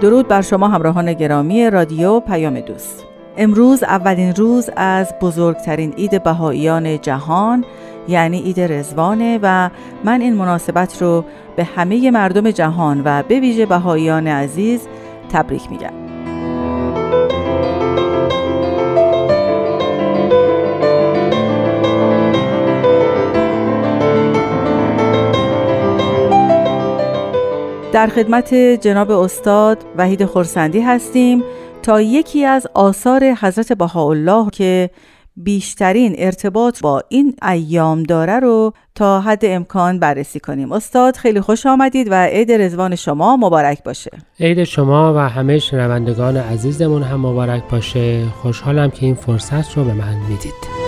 درود 0.00 0.28
بر 0.28 0.42
شما 0.42 0.68
همراهان 0.68 1.12
گرامی 1.12 1.70
رادیو 1.70 2.20
پیام 2.20 2.60
دوست. 2.60 3.13
امروز 3.36 3.82
اولین 3.82 4.34
روز 4.34 4.70
از 4.76 5.14
بزرگترین 5.20 5.92
عید 5.92 6.22
بهاییان 6.22 7.00
جهان 7.00 7.64
یعنی 8.08 8.40
عید 8.40 8.60
رزوانه 8.60 9.38
و 9.42 9.70
من 10.04 10.20
این 10.20 10.34
مناسبت 10.34 11.02
رو 11.02 11.24
به 11.56 11.64
همه 11.64 12.10
مردم 12.10 12.50
جهان 12.50 13.02
و 13.04 13.22
به 13.22 13.40
ویژه 13.40 13.66
بهاییان 13.66 14.28
عزیز 14.28 14.80
تبریک 15.32 15.70
میگم. 15.70 16.04
در 27.92 28.06
خدمت 28.06 28.54
جناب 28.54 29.10
استاد 29.10 29.84
وحید 29.96 30.24
خورسندی 30.24 30.80
هستیم. 30.80 31.44
تا 31.84 32.00
یکی 32.00 32.44
از 32.44 32.66
آثار 32.74 33.24
حضرت 33.24 33.72
بهاءالله 33.72 34.50
که 34.50 34.90
بیشترین 35.36 36.14
ارتباط 36.18 36.80
با 36.80 37.02
این 37.08 37.36
ایام 37.42 38.02
داره 38.02 38.40
رو 38.40 38.72
تا 38.94 39.20
حد 39.20 39.44
امکان 39.44 39.98
بررسی 39.98 40.40
کنیم. 40.40 40.72
استاد 40.72 41.16
خیلی 41.16 41.40
خوش 41.40 41.66
آمدید 41.66 42.08
و 42.10 42.14
عید 42.26 42.52
رزوان 42.52 42.96
شما 42.96 43.36
مبارک 43.36 43.84
باشه. 43.84 44.10
عید 44.40 44.64
شما 44.64 45.14
و 45.14 45.18
همه 45.18 45.58
شنوندگان 45.58 46.36
عزیزمون 46.36 47.02
هم 47.02 47.20
مبارک 47.20 47.62
باشه. 47.70 48.24
خوشحالم 48.42 48.90
که 48.90 49.06
این 49.06 49.14
فرصت 49.14 49.76
رو 49.76 49.84
به 49.84 49.92
من 49.92 50.14
می‌دید. 50.28 50.83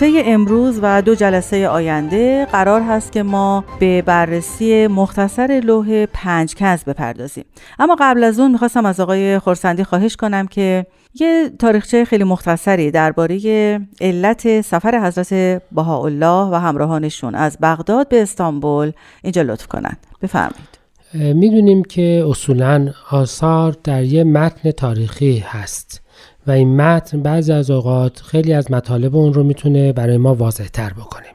طی 0.00 0.22
امروز 0.24 0.78
و 0.82 1.02
دو 1.02 1.14
جلسه 1.14 1.68
آینده 1.68 2.46
قرار 2.52 2.80
هست 2.80 3.12
که 3.12 3.22
ما 3.22 3.64
به 3.80 4.02
بررسی 4.02 4.86
مختصر 4.86 5.60
لوح 5.64 6.06
پنج 6.06 6.54
کنز 6.54 6.84
بپردازیم. 6.84 7.44
اما 7.78 7.96
قبل 8.00 8.24
از 8.24 8.40
اون 8.40 8.50
می‌خواستم 8.50 8.86
از 8.86 9.00
آقای 9.00 9.38
خورسندی 9.38 9.84
خواهش 9.84 10.16
کنم 10.16 10.46
که 10.46 10.86
یه 11.14 11.50
تاریخچه 11.58 12.04
خیلی 12.04 12.24
مختصری 12.24 12.90
درباره 12.90 13.80
علت 14.00 14.60
سفر 14.60 15.06
حضرت 15.06 15.62
بهاءالله 15.72 16.50
و 16.50 16.54
همراهانشون 16.54 17.34
از 17.34 17.58
بغداد 17.62 18.08
به 18.08 18.22
استانبول 18.22 18.92
اینجا 19.22 19.42
لطف 19.42 19.66
کنند 19.66 19.98
بفرمایید. 20.22 20.80
می‌دونیم 21.14 21.82
که 21.84 22.24
اصولا 22.28 22.92
آثار 23.10 23.76
در 23.84 24.02
یه 24.02 24.24
متن 24.24 24.70
تاریخی 24.70 25.38
هست. 25.38 26.02
و 26.46 26.50
این 26.50 26.76
متن 26.76 27.22
بعضی 27.22 27.52
از 27.52 27.70
اوقات 27.70 28.20
خیلی 28.20 28.52
از 28.52 28.70
مطالب 28.70 29.16
اون 29.16 29.34
رو 29.34 29.42
می‌تونه 29.42 29.92
برای 29.92 30.16
ما 30.16 30.34
واضح 30.34 30.66
تر 30.66 30.92
بکنیم. 30.92 31.32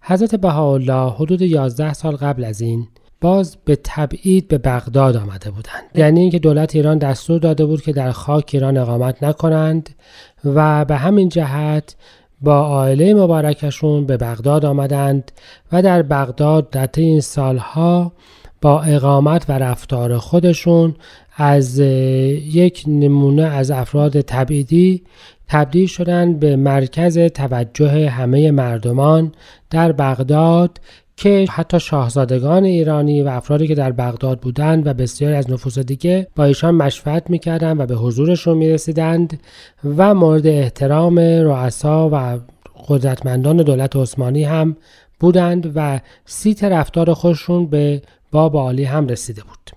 حضرت 0.00 0.34
بهاءالله 0.34 1.12
حدود 1.12 1.42
11 1.42 1.92
سال 1.92 2.16
قبل 2.16 2.44
از 2.44 2.60
این 2.60 2.88
باز 3.20 3.56
به 3.64 3.78
تبعید 3.84 4.48
به 4.48 4.58
بغداد 4.58 5.16
آمده 5.16 5.50
بودند 5.50 5.84
یعنی 5.94 6.20
اینکه 6.20 6.38
دولت 6.38 6.76
ایران 6.76 6.98
دستور 6.98 7.40
داده 7.40 7.66
بود 7.66 7.82
که 7.82 7.92
در 7.92 8.12
خاک 8.12 8.50
ایران 8.52 8.76
اقامت 8.76 9.22
نکنند 9.22 9.90
و 10.44 10.84
به 10.84 10.96
همین 10.96 11.28
جهت 11.28 11.96
با 12.40 12.58
عائله 12.58 13.14
مبارکشون 13.14 14.06
به 14.06 14.16
بغداد 14.16 14.64
آمدند 14.64 15.32
و 15.72 15.82
در 15.82 16.02
بغداد 16.02 16.70
در 16.70 16.88
این 16.96 17.20
سالها 17.20 18.12
با 18.60 18.82
اقامت 18.82 19.44
و 19.48 19.52
رفتار 19.52 20.18
خودشون 20.18 20.94
از 21.36 21.78
یک 21.78 22.84
نمونه 22.86 23.42
از 23.42 23.70
افراد 23.70 24.20
تبعیدی 24.20 25.02
تبدیل 25.48 25.86
شدند 25.86 26.40
به 26.40 26.56
مرکز 26.56 27.18
توجه 27.18 28.08
همه 28.08 28.50
مردمان 28.50 29.32
در 29.70 29.92
بغداد 29.92 30.80
که 31.16 31.46
حتی 31.50 31.80
شاهزادگان 31.80 32.64
ایرانی 32.64 33.22
و 33.22 33.28
افرادی 33.28 33.68
که 33.68 33.74
در 33.74 33.92
بغداد 33.92 34.40
بودند 34.40 34.86
و 34.86 34.94
بسیاری 34.94 35.34
از 35.34 35.50
نفوس 35.50 35.78
دیگه 35.78 36.26
با 36.36 36.44
ایشان 36.44 36.74
مشورت 36.74 37.30
می‌کردند 37.30 37.80
و 37.80 37.86
به 37.86 37.94
حضورشون 37.94 38.56
می‌رسیدند 38.56 39.40
و 39.96 40.14
مورد 40.14 40.46
احترام 40.46 41.18
رؤسا 41.18 42.10
و 42.12 42.38
قدرتمندان 42.88 43.56
دولت 43.56 43.96
عثمانی 43.96 44.44
هم 44.44 44.76
بودند 45.20 45.72
و 45.74 46.00
سیت 46.24 46.64
رفتار 46.64 47.14
خودشون 47.14 47.66
به 47.66 48.02
باب 48.32 48.56
عالی 48.56 48.84
هم 48.84 49.08
رسیده 49.08 49.42
بود 49.42 49.76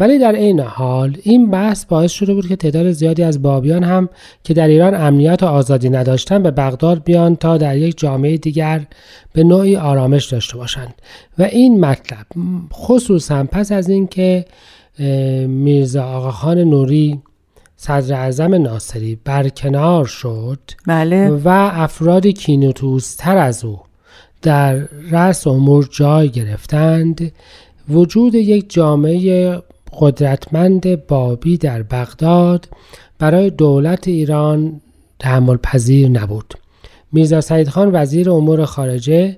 ولی 0.00 0.18
در 0.18 0.32
این 0.32 0.60
حال 0.60 1.16
این 1.22 1.50
بحث 1.50 1.84
باعث 1.84 2.12
شده 2.12 2.34
بود 2.34 2.48
که 2.48 2.56
تعداد 2.56 2.90
زیادی 2.90 3.22
از 3.22 3.42
بابیان 3.42 3.84
هم 3.84 4.08
که 4.44 4.54
در 4.54 4.68
ایران 4.68 4.94
امنیت 4.94 5.42
و 5.42 5.46
آزادی 5.46 5.90
نداشتن 5.90 6.42
به 6.42 6.50
بغداد 6.50 7.04
بیان 7.04 7.36
تا 7.36 7.56
در 7.56 7.76
یک 7.76 7.98
جامعه 7.98 8.36
دیگر 8.36 8.86
به 9.32 9.44
نوعی 9.44 9.76
آرامش 9.76 10.24
داشته 10.24 10.56
باشند 10.56 10.94
و 11.38 11.42
این 11.42 11.80
مطلب 11.80 12.26
خصوصا 12.72 13.44
پس 13.44 13.72
از 13.72 13.88
اینکه 13.88 14.44
میرزا 15.48 16.04
آقاخان 16.04 16.58
نوری 16.58 17.20
صدر 17.76 18.14
اعظم 18.14 18.54
ناصری 18.54 19.18
برکنار 19.24 20.04
شد 20.04 20.58
بله. 20.86 21.28
و 21.28 21.48
افراد 21.72 22.26
کینوتوستر 22.26 23.36
از 23.36 23.64
او 23.64 23.78
در 24.42 24.74
رأس 25.10 25.46
امور 25.46 25.88
جای 25.90 26.28
گرفتند. 26.28 27.32
وجود 27.88 28.34
یک 28.34 28.72
جامعه 28.72 29.62
قدرتمند 29.98 31.06
بابی 31.06 31.58
در 31.58 31.82
بغداد 31.82 32.68
برای 33.18 33.50
دولت 33.50 34.08
ایران 34.08 34.80
تحمل 35.18 35.56
پذیر 35.56 36.08
نبود. 36.08 36.54
میرزا 37.12 37.40
سعید 37.40 37.68
خان 37.68 37.90
وزیر 37.92 38.30
امور 38.30 38.64
خارجه 38.64 39.36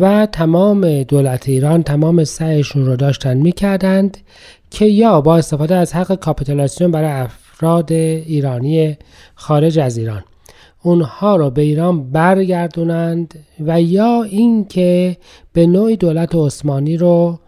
و 0.00 0.26
تمام 0.26 1.02
دولت 1.02 1.48
ایران 1.48 1.82
تمام 1.82 2.24
سعیشون 2.24 2.86
رو 2.86 2.96
داشتن 2.96 3.36
می‌کردند 3.36 4.18
که 4.70 4.84
یا 4.84 5.20
با 5.20 5.36
استفاده 5.36 5.74
از 5.74 5.92
حق 5.92 6.14
کاپیتولاسیون 6.14 6.90
برای 6.90 7.10
افراد 7.10 7.92
ایرانی 7.92 8.96
خارج 9.34 9.78
از 9.78 9.96
ایران. 9.96 10.24
اونها 10.82 11.36
رو 11.36 11.50
به 11.50 11.62
ایران 11.62 12.10
برگردونند 12.10 13.34
و 13.60 13.82
یا 13.82 14.22
اینکه 14.22 15.16
به 15.52 15.66
نوعی 15.66 15.96
دولت 15.96 16.34
عثمانی 16.34 16.96
رو 16.96 17.38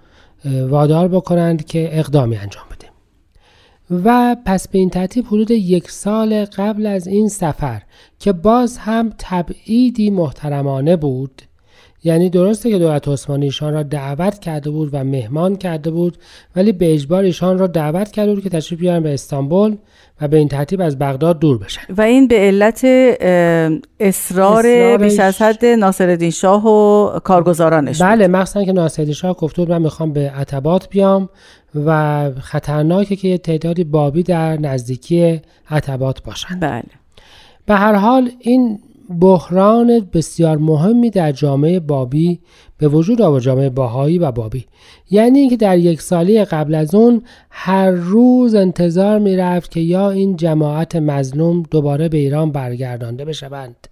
وادار 0.68 1.08
بکنند 1.08 1.64
که 1.64 1.98
اقدامی 1.98 2.36
انجام 2.36 2.64
بده 2.70 2.88
و 4.04 4.36
پس 4.44 4.68
به 4.68 4.78
این 4.78 4.90
ترتیب 4.90 5.26
حدود 5.26 5.50
یک 5.50 5.90
سال 5.90 6.44
قبل 6.44 6.86
از 6.86 7.06
این 7.06 7.28
سفر 7.28 7.82
که 8.18 8.32
باز 8.32 8.78
هم 8.78 9.12
تبعیدی 9.18 10.10
محترمانه 10.10 10.96
بود 10.96 11.42
یعنی 12.04 12.30
درسته 12.30 12.70
که 12.70 12.78
دولت 12.78 13.08
عثمانی 13.08 13.44
ایشان 13.44 13.74
را 13.74 13.82
دعوت 13.82 14.38
کرده 14.38 14.70
بود 14.70 14.90
و 14.92 15.04
مهمان 15.04 15.56
کرده 15.56 15.90
بود 15.90 16.16
ولی 16.56 16.72
به 16.72 16.94
اجبار 16.94 17.24
ایشان 17.24 17.58
را 17.58 17.66
دعوت 17.66 18.10
کرده 18.10 18.34
بود 18.34 18.42
که 18.42 18.50
تشریف 18.50 18.80
بیارن 18.80 19.02
به 19.02 19.14
استانبول 19.14 19.76
و 20.20 20.28
به 20.28 20.36
این 20.36 20.48
ترتیب 20.48 20.80
از 20.80 20.98
بغداد 20.98 21.38
دور 21.38 21.58
بشن. 21.58 21.80
و 21.96 22.02
این 22.02 22.28
به 22.28 22.36
علت 22.38 22.84
اصرار 24.00 24.96
بیش 24.96 25.18
از 25.18 25.42
حد 25.42 25.64
ناصرالدین 25.64 26.30
شاه 26.30 26.66
و 26.66 27.18
کارگزارانش 27.18 28.02
بله 28.02 28.28
مخصوصا 28.28 28.64
که 28.64 28.72
ناصرالدین 28.72 29.14
شاه 29.14 29.36
گفته 29.36 29.62
بود 29.62 29.70
من 29.70 29.82
می‌خوام 29.82 30.12
به 30.12 30.30
عتبات 30.30 30.88
بیام 30.88 31.28
و 31.74 32.30
خطرناکه 32.40 33.16
که 33.16 33.38
تعدادی 33.38 33.84
بابی 33.84 34.22
در 34.22 34.56
نزدیکی 34.60 35.40
عتبات 35.70 36.22
باشن. 36.22 36.60
بله. 36.60 36.82
به 37.66 37.74
هر 37.74 37.94
حال 37.94 38.30
این 38.38 38.78
بحران 39.20 40.08
بسیار 40.12 40.58
مهمی 40.58 41.10
در 41.10 41.32
جامعه 41.32 41.80
بابی 41.80 42.40
به 42.78 42.88
وجود 42.88 43.22
آورد 43.22 43.42
جامعه 43.42 43.70
باهایی 43.70 44.18
و 44.18 44.32
بابی. 44.32 44.66
یعنی 45.10 45.38
اینکه 45.38 45.56
در 45.56 45.78
یک 45.78 46.02
سالی 46.02 46.44
قبل 46.44 46.74
از 46.74 46.94
اون 46.94 47.22
هر 47.50 47.90
روز 47.90 48.54
انتظار 48.54 49.18
می 49.18 49.36
رفت 49.36 49.70
که 49.70 49.80
یا 49.80 50.10
این 50.10 50.36
جماعت 50.36 50.96
مظلوم 50.96 51.62
دوباره 51.70 52.08
به 52.08 52.18
ایران 52.18 52.52
برگردانده 52.52 53.24
بشوند 53.24 53.88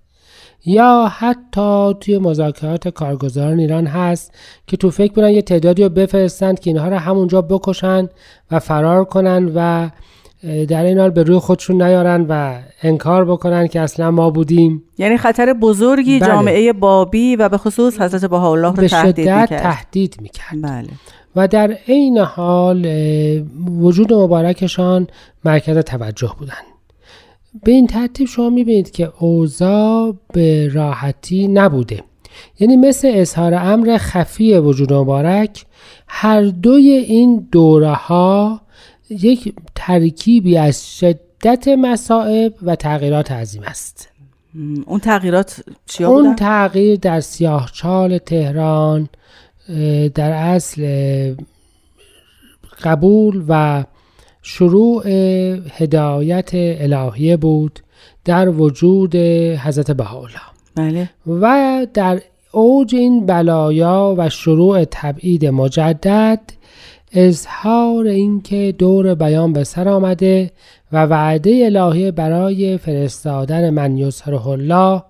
یا 0.66 1.12
حتی 1.18 1.94
توی 2.00 2.18
مذاکرات 2.18 2.88
کارگزاران 2.88 3.58
ایران 3.58 3.86
هست 3.86 4.34
که 4.66 4.76
تو 4.76 4.90
فکر 4.90 5.12
بودن 5.12 5.30
یه 5.30 5.42
تعدادی 5.42 5.82
رو 5.82 5.88
بفرستند 5.88 6.60
که 6.60 6.70
اینها 6.70 6.88
رو 6.88 6.96
همونجا 6.96 7.42
بکشن 7.42 8.08
و 8.50 8.58
فرار 8.58 9.04
کنن 9.04 9.52
و 9.54 9.90
در 10.68 10.84
این 10.84 10.98
حال 10.98 11.10
به 11.10 11.22
روی 11.22 11.38
خودشون 11.38 11.82
نیارن 11.82 12.26
و 12.28 12.58
انکار 12.82 13.24
بکنن 13.24 13.66
که 13.66 13.80
اصلا 13.80 14.10
ما 14.10 14.30
بودیم. 14.30 14.82
یعنی 14.98 15.16
خطر 15.16 15.52
بزرگی 15.52 16.18
بله. 16.18 16.28
جامعه 16.28 16.72
بابی 16.72 17.36
و 17.36 17.48
به 17.48 17.58
خصوص 17.58 18.00
حضرت 18.00 18.24
بهاءالله 18.24 18.66
رو 18.66 18.72
به 18.72 18.88
تهدید 18.88 19.18
می‌کرد. 19.18 19.48
تهدید 19.48 20.16
می‌کرد. 20.20 20.62
بله. 20.62 20.88
و 21.36 21.48
در 21.48 21.76
عین 21.88 22.18
حال 22.18 22.86
وجود 23.80 24.12
مبارکشان 24.12 25.06
مرکز 25.44 25.78
توجه 25.78 26.32
بودن. 26.38 26.52
به 27.64 27.72
این 27.72 27.86
ترتیب 27.86 28.26
شما 28.26 28.50
می‌بینید 28.50 28.90
که 28.90 29.12
اوضاع 29.20 30.14
به 30.32 30.68
راحتی 30.68 31.48
نبوده. 31.48 32.02
یعنی 32.60 32.76
مثل 32.76 33.10
اظهار 33.14 33.54
امر 33.54 33.96
خفی 33.98 34.54
وجود 34.54 34.92
مبارک 34.92 35.64
هر 36.08 36.42
دوی 36.42 36.90
این 36.90 37.48
دوره 37.52 37.92
ها 37.92 38.60
یک 39.10 39.54
ترکیبی 39.74 40.58
از 40.58 40.98
شدت 40.98 41.68
مصائب 41.68 42.54
و 42.62 42.76
تغییرات 42.76 43.32
عظیم 43.32 43.62
است 43.62 44.08
اون 44.86 45.00
تغییرات 45.00 45.62
چیا 45.86 46.08
اون 46.08 46.22
بودن؟ 46.22 46.34
تغییر 46.34 46.96
در 46.96 47.20
سیاهچال 47.20 48.18
تهران 48.18 49.08
در 50.14 50.32
اصل 50.32 51.34
قبول 52.82 53.44
و 53.48 53.84
شروع 54.42 55.02
هدایت 55.72 56.50
الهیه 56.54 57.36
بود 57.36 57.80
در 58.24 58.48
وجود 58.48 59.16
حضرت 59.16 59.90
بهاءالله 59.90 60.40
بله. 60.74 61.10
و 61.26 61.86
در 61.94 62.20
اوج 62.52 62.94
این 62.94 63.26
بلایا 63.26 64.14
و 64.18 64.28
شروع 64.28 64.84
تبعید 64.84 65.46
مجدد 65.46 66.40
اظهار 67.18 68.06
اینکه 68.06 68.74
دور 68.78 69.14
بیان 69.14 69.52
به 69.52 69.64
سر 69.64 69.88
آمده 69.88 70.50
و 70.92 71.06
وعده 71.06 71.62
الهی 71.64 72.10
برای 72.10 72.78
فرستادن 72.78 73.70
من 73.70 73.96
یسره 73.96 74.46
الله 74.46 75.02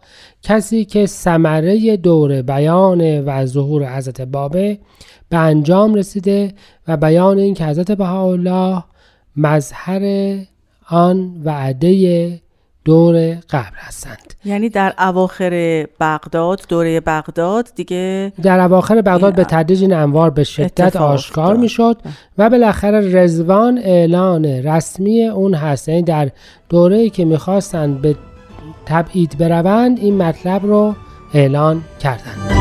کسی 0.42 0.85
که 0.85 1.07
ثمره 1.07 1.97
دور 1.97 2.42
بیان 2.42 3.21
و 3.21 3.47
ظهور 3.47 3.97
حضرت 3.97 4.21
بابه 4.21 4.79
به 5.29 5.37
انجام 5.37 5.95
رسیده 5.95 6.55
و 6.88 6.97
بیان 6.97 7.38
این 7.38 7.55
که 7.55 7.64
حضرت 7.64 7.92
بهاءالله 7.92 8.85
مظهر 9.37 10.37
آن 10.88 11.42
وعده 11.45 12.40
دور 12.87 13.14
قبل 13.51 13.77
هستند. 13.77 14.35
یعنی 14.44 14.68
در 14.68 14.94
اواخر 14.99 15.51
بغداد 16.01 16.61
دوره 16.68 17.01
بغداد 17.01 17.68
دیگه 17.75 18.33
در 18.42 18.61
اواخر 18.61 19.03
بغداد 19.03 19.35
به 19.35 19.44
تدریج 19.44 19.83
این 19.83 19.92
انوار 19.92 20.31
به 20.31 20.44
شدت 20.44 20.96
آشکار 20.96 21.57
می‌شد 21.57 21.96
و 22.38 22.51
بالاخره 22.51 23.22
رزوان 23.22 23.79
اعلان 23.79 24.44
رسمی 24.44 25.27
اون 25.27 25.55
هست. 25.55 25.88
یعنی 25.88 26.03
در 26.03 26.31
دوره 26.68 27.11
که 27.11 27.25
می‌خواستند 27.25 28.01
به 28.01 28.16
تبعید 28.87 29.38
بروند 29.38 29.99
این 29.99 30.22
مطلب 30.22 30.66
رو 30.66 30.94
اعلان 31.35 31.83
کردند. 32.01 32.56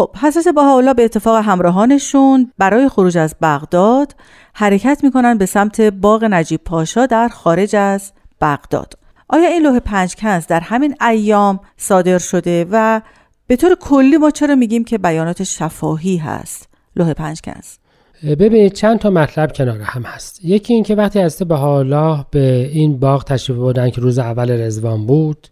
خب 0.00 0.16
حضرت 0.22 0.48
بهاءالله 0.48 0.94
به 0.94 1.04
اتفاق 1.04 1.44
همراهانشون 1.44 2.52
برای 2.58 2.88
خروج 2.88 3.18
از 3.18 3.34
بغداد 3.42 4.14
حرکت 4.54 5.00
می‌کنن 5.04 5.38
به 5.38 5.46
سمت 5.46 5.80
باغ 5.80 6.24
نجیب 6.24 6.60
پاشا 6.64 7.06
در 7.06 7.28
خارج 7.28 7.76
از 7.76 8.12
بغداد. 8.40 8.94
آیا 9.28 9.48
این 9.48 9.62
لوح 9.62 9.78
پنج 9.78 10.14
کنز 10.14 10.46
در 10.46 10.60
همین 10.60 10.94
ایام 11.00 11.60
صادر 11.76 12.18
شده 12.18 12.66
و 12.70 13.00
به 13.46 13.56
طور 13.56 13.74
کلی 13.80 14.16
ما 14.16 14.30
چرا 14.30 14.54
میگیم 14.54 14.84
که 14.84 14.98
بیانات 14.98 15.42
شفاهی 15.42 16.16
هست؟ 16.16 16.68
لوح 16.96 17.12
پنج 17.12 17.40
کنز. 17.40 17.76
ببینید 18.38 18.72
چند 18.72 18.98
تا 18.98 19.10
مطلب 19.10 19.52
کنار 19.52 19.80
هم 19.80 20.02
هست. 20.02 20.44
یکی 20.44 20.74
اینکه 20.74 20.94
وقتی 20.94 21.20
از 21.20 21.38
به 21.38 21.56
حالا 21.56 22.24
به 22.30 22.70
این 22.72 22.98
باغ 22.98 23.24
تشریف 23.24 23.58
بودن 23.58 23.90
که 23.90 24.00
روز 24.00 24.18
اول 24.18 24.50
رزوان 24.50 25.06
بود 25.06 25.48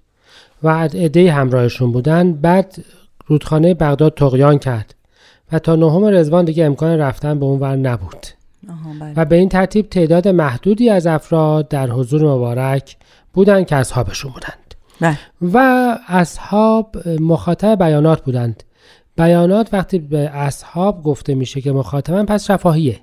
و 0.62 0.68
عده 0.84 1.32
همراهشون 1.32 1.92
بودن 1.92 2.32
بعد 2.32 2.84
رودخانه 3.28 3.74
بغداد 3.74 4.14
تقیان 4.14 4.58
کرد 4.58 4.94
و 5.52 5.58
تا 5.58 5.76
نهم 5.76 6.04
رزوان 6.04 6.44
دیگه 6.44 6.64
امکان 6.64 6.98
رفتن 6.98 7.38
به 7.38 7.46
اون 7.46 7.60
ور 7.60 7.76
نبود 7.76 8.26
بله. 9.00 9.12
و 9.16 9.24
به 9.24 9.36
این 9.36 9.48
ترتیب 9.48 9.88
تعداد 9.88 10.28
محدودی 10.28 10.90
از 10.90 11.06
افراد 11.06 11.68
در 11.68 11.90
حضور 11.90 12.22
مبارک 12.22 12.96
بودند 13.32 13.66
که 13.66 13.76
اصحابشون 13.76 14.32
بودند. 14.32 14.74
بله. 15.00 15.18
و 15.42 15.58
اصحاب 16.08 17.08
مخاطب 17.20 17.84
بیانات 17.84 18.24
بودند. 18.24 18.62
بیانات 19.16 19.68
وقتی 19.72 19.98
به 19.98 20.18
اصحاب 20.18 21.02
گفته 21.02 21.34
میشه 21.34 21.60
که 21.60 21.72
مخاطبن 21.72 22.24
پس 22.24 22.46
شفاهیه. 22.46 23.00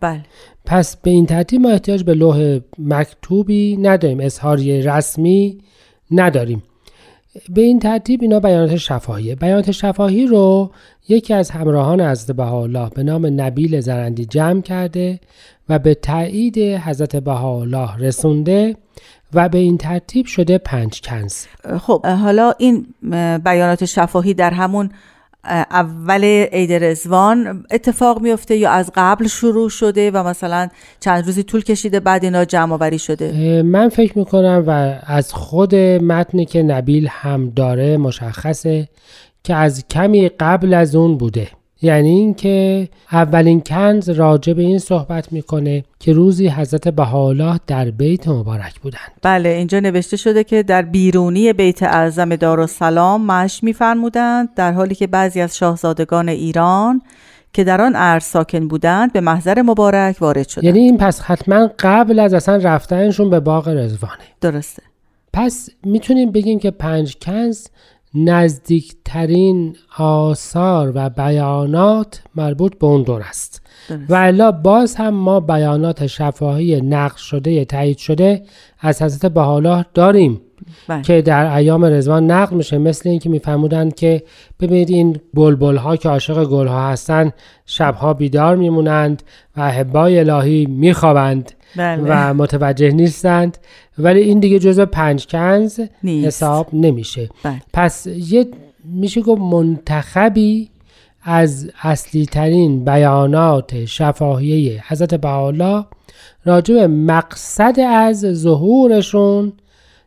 بله. 0.00 0.24
پس 0.64 0.96
به 0.96 1.10
این 1.10 1.26
ترتیب 1.26 1.60
ما 1.60 1.70
احتیاج 1.70 2.04
به 2.04 2.14
لوح 2.14 2.58
مکتوبی 2.78 3.76
نداریم. 3.76 4.20
اظهاری 4.20 4.82
رسمی 4.82 5.58
نداریم. 6.10 6.62
به 7.48 7.60
این 7.60 7.78
ترتیب 7.78 8.22
اینا 8.22 8.40
بیانات 8.40 8.76
شفاهیه. 8.76 9.34
بیانات 9.34 9.70
شفاهی 9.70 10.26
رو 10.26 10.70
یکی 11.08 11.34
از 11.34 11.50
همراهان 11.50 12.00
حضرت 12.00 12.36
بهاءالله 12.36 12.90
به 12.90 13.02
نام 13.02 13.40
نبیل 13.40 13.80
زرندی 13.80 14.24
جمع 14.24 14.60
کرده 14.60 15.20
و 15.68 15.78
به 15.78 15.94
تایید 15.94 16.58
حضرت 16.58 17.16
بهاءالله 17.16 17.96
رسونده 17.96 18.76
و 19.34 19.48
به 19.48 19.58
این 19.58 19.78
ترتیب 19.78 20.26
شده 20.26 20.58
پنج 20.58 21.00
کنز 21.00 21.46
خب 21.80 22.06
حالا 22.06 22.52
این 22.58 22.86
بیانات 23.44 23.84
شفاهی 23.84 24.34
در 24.34 24.50
همون 24.50 24.90
اول 25.44 26.24
عید 26.24 26.72
رزوان 26.72 27.64
اتفاق 27.70 28.22
میفته 28.22 28.56
یا 28.56 28.70
از 28.70 28.92
قبل 28.94 29.26
شروع 29.26 29.68
شده 29.68 30.10
و 30.10 30.26
مثلا 30.26 30.68
چند 31.00 31.26
روزی 31.26 31.42
طول 31.42 31.62
کشیده 31.62 32.00
بعد 32.00 32.24
اینا 32.24 32.44
جمع 32.44 32.72
آوری 32.72 32.98
شده؟ 32.98 33.62
من 33.62 33.88
فکر 33.88 34.18
می‌کنم 34.18 34.64
و 34.66 34.98
از 35.06 35.32
خود 35.32 35.74
متنی 35.74 36.44
که 36.44 36.62
نبیل 36.62 37.08
هم 37.10 37.50
داره 37.50 37.96
مشخصه 37.96 38.88
که 39.44 39.54
از 39.54 39.84
کمی 39.88 40.28
قبل 40.28 40.74
از 40.74 40.94
اون 40.94 41.18
بوده. 41.18 41.48
یعنی 41.82 42.08
اینکه 42.08 42.88
اولین 43.12 43.60
کنز 43.60 44.10
راجع 44.10 44.52
به 44.52 44.62
این 44.62 44.78
صحبت 44.78 45.32
می‌کنه 45.32 45.84
که 46.00 46.12
روزی 46.12 46.48
حضرت 46.48 46.88
بهاءالله 46.88 47.60
در 47.66 47.90
بیت 47.90 48.28
مبارک 48.28 48.80
بودند. 48.80 49.12
بله 49.22 49.48
اینجا 49.48 49.80
نوشته 49.80 50.16
شده 50.16 50.44
که 50.44 50.62
در 50.62 50.82
بیرونی 50.82 51.52
بیت 51.52 51.82
اعظم 51.82 52.36
دارالسلام 52.36 53.26
مش 53.26 53.64
میفرمودند 53.64 54.54
در 54.54 54.72
حالی 54.72 54.94
که 54.94 55.06
بعضی 55.06 55.40
از 55.40 55.56
شاهزادگان 55.56 56.28
ایران 56.28 57.02
که 57.52 57.64
در 57.64 57.80
آن 57.80 57.96
عرض 57.96 58.24
ساکن 58.24 58.68
بودند 58.68 59.12
به 59.12 59.20
محضر 59.20 59.62
مبارک 59.62 60.16
وارد 60.20 60.48
شدند. 60.48 60.64
یعنی 60.64 60.78
این 60.78 60.98
پس 60.98 61.20
حتما 61.20 61.70
قبل 61.78 62.18
از 62.18 62.34
اصلا 62.34 62.56
رفتنشون 62.56 63.30
به 63.30 63.40
باغ 63.40 63.68
رزوانه 63.68 64.24
درسته. 64.40 64.82
پس 65.32 65.70
می‌تونیم 65.84 66.32
بگیم 66.32 66.58
که 66.58 66.70
پنج 66.70 67.16
کنز 67.22 67.66
نزدیکترین 68.14 69.76
آثار 69.98 70.92
و 70.94 71.10
بیانات 71.10 72.22
مربوط 72.34 72.78
به 72.78 72.86
اون 72.86 73.02
دور 73.02 73.22
است. 73.22 73.62
و 74.08 74.14
الا 74.14 74.52
باز 74.52 74.94
هم 74.94 75.14
ما 75.14 75.40
بیانات 75.40 76.06
شفاهی 76.06 76.80
نقل 76.80 77.16
شده 77.16 77.64
تایید 77.64 77.98
شده 77.98 78.42
از 78.80 79.02
حضرت 79.02 79.32
بهاءالله 79.32 79.86
داریم. 79.94 80.40
بله. 80.88 81.02
که 81.02 81.22
در 81.22 81.56
ایام 81.56 81.84
رضوان 81.84 82.30
نقل 82.30 82.56
میشه 82.56 82.78
مثل 82.78 83.08
اینکه 83.08 83.28
میفرمودند 83.28 83.94
که 83.94 84.22
ببینید 84.60 84.90
این 84.90 85.20
بلبل 85.34 85.76
ها 85.76 85.96
که 85.96 86.08
عاشق 86.08 86.44
گل 86.44 86.66
ها 86.66 86.88
هستند 86.88 87.32
شبها 87.66 88.14
بیدار 88.14 88.56
میمونند 88.56 89.22
و 89.56 89.60
احبای 89.60 90.18
الهی 90.18 90.66
میخوابند 90.66 91.52
بله. 91.76 92.02
و 92.06 92.34
متوجه 92.34 92.90
نیستند 92.90 93.58
ولی 93.98 94.20
این 94.20 94.40
دیگه 94.40 94.58
جزء 94.58 94.84
پنج 94.84 95.26
کنز 95.26 95.80
نیست. 96.02 96.26
حساب 96.26 96.68
نمیشه 96.72 97.28
بله. 97.42 97.62
پس 97.72 98.06
یه 98.06 98.46
میشه 98.84 99.20
گفت 99.20 99.40
منتخبی 99.40 100.70
از 101.22 101.70
اصلی 101.82 102.26
ترین 102.26 102.84
بیانات 102.84 103.84
شفاهیه 103.84 104.84
حضرت 104.88 105.14
بهاءالله 105.14 105.84
راجع 106.44 106.74
به 106.74 106.86
مقصد 106.86 107.80
از 107.80 108.20
ظهورشون 108.20 109.52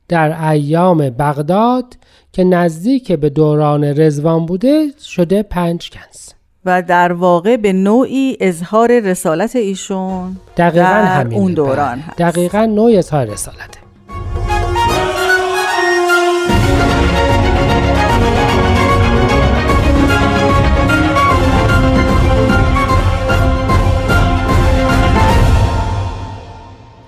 در 0.08 0.50
ایام 0.50 1.10
بغداد 1.10 1.98
که 2.32 2.44
نزدیک 2.44 3.12
به 3.12 3.30
دوران 3.30 3.84
رزوان 3.84 4.46
بوده 4.46 4.88
شده 5.00 5.44
پنج 5.44 5.89
کنز 5.89 6.30
و 6.66 6.82
در 6.82 7.13
واقع 7.13 7.58
به 7.58 7.74
نوعی 7.74 8.38
اظهار 8.39 9.00
رسالت 9.00 9.56
ایشون 9.56 10.38
دقیقا 10.58 10.86
در 10.86 11.06
همینه. 11.06 11.42
اون 11.42 11.54
دوران. 11.54 12.00
هست 12.00 12.18
دقیقا 12.18 12.66
نوع 12.66 12.92
اظهار 12.98 13.26
رسالته 13.26 13.83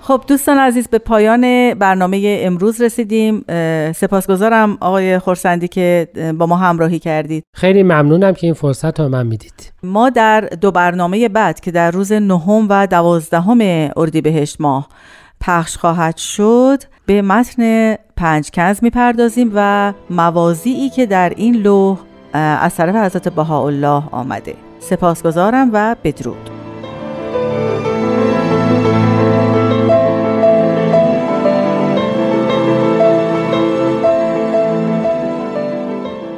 خب 0.06 0.22
دوستان 0.26 0.58
عزیز 0.58 0.88
به 0.88 0.98
پایان 0.98 1.74
برنامه 1.74 2.38
امروز 2.40 2.80
رسیدیم. 2.80 3.44
سپاسگزارم 3.92 4.78
آقای 4.80 5.18
خورسندی 5.18 5.68
که 5.68 6.08
با 6.38 6.46
ما 6.46 6.56
همراهی 6.56 6.98
کردید. 6.98 7.44
خیلی 7.54 7.82
ممنونم 7.82 8.32
که 8.32 8.46
این 8.46 8.54
فرصت 8.54 9.00
رو 9.00 9.08
من 9.08 9.26
می‌دید. 9.26 9.72
ما 9.82 10.10
در 10.10 10.40
دو 10.40 10.70
برنامه 10.70 11.28
بعد 11.28 11.60
که 11.60 11.70
در 11.70 11.90
روز 11.90 12.12
نهم 12.12 12.66
و 12.70 12.86
دوازدهم 12.86 13.90
اردیبهشت 13.96 14.60
ماه 14.60 14.88
پخش 15.40 15.76
خواهد 15.76 16.16
شد 16.16 16.82
به 17.06 17.22
متن 17.22 17.94
پنج 18.16 18.50
کنز 18.50 18.78
می‌پردازیم 18.82 19.52
و 19.54 19.92
موازیعی 20.10 20.90
که 20.90 21.06
در 21.06 21.32
این 21.36 21.56
لوح 21.56 21.98
از 22.32 22.74
طرف 22.74 22.94
حضرت 22.94 23.28
بهاءالله 23.28 24.02
آمده. 24.10 24.54
سپاسگزارم 24.80 25.70
و 25.72 25.96
بدرود. 26.04 26.55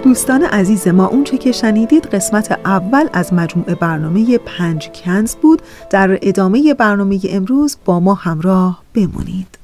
دوستان 0.09 0.43
عزیز 0.43 0.89
ما 0.89 1.07
اونچه 1.07 1.39
که 1.39 1.53
شنیدید 1.53 2.07
قسمت 2.07 2.59
اول 2.65 3.09
از 3.13 3.33
مجموعه 3.33 3.75
برنامه 3.75 4.39
پنج 4.39 4.91
کنز 4.91 5.37
بود. 5.37 5.63
در 5.91 6.19
ادامه 6.23 6.75
برنامه 6.75 7.21
امروز 7.29 7.77
با 7.85 8.01
ما 8.01 8.15
همراه 8.15 8.83
بمونید. 8.95 9.59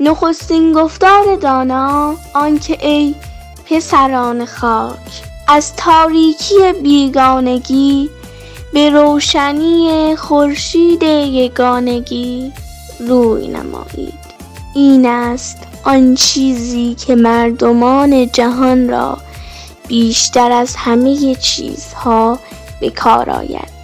نخستین 0.00 0.72
گفتار 0.72 1.36
دانا 1.36 2.14
آنکه 2.34 2.88
ای 2.88 3.14
پسران 3.70 4.44
خاک 4.44 5.22
از 5.48 5.76
تاریکی 5.76 6.72
بیگانگی 6.82 8.10
به 8.74 8.90
روشنی 8.90 10.16
خورشید 10.16 11.02
یگانگی 11.02 12.52
روی 13.00 13.48
نمایید. 13.48 14.18
این 14.74 15.06
است 15.06 15.58
آن 15.84 16.14
چیزی 16.14 16.94
که 16.94 17.14
مردمان 17.14 18.30
جهان 18.30 18.88
را 18.88 19.18
بیشتر 19.88 20.52
از 20.52 20.76
همه 20.76 21.34
چیزها 21.34 22.38
به 22.80 22.90
کار 22.90 23.30
آید. 23.30 23.74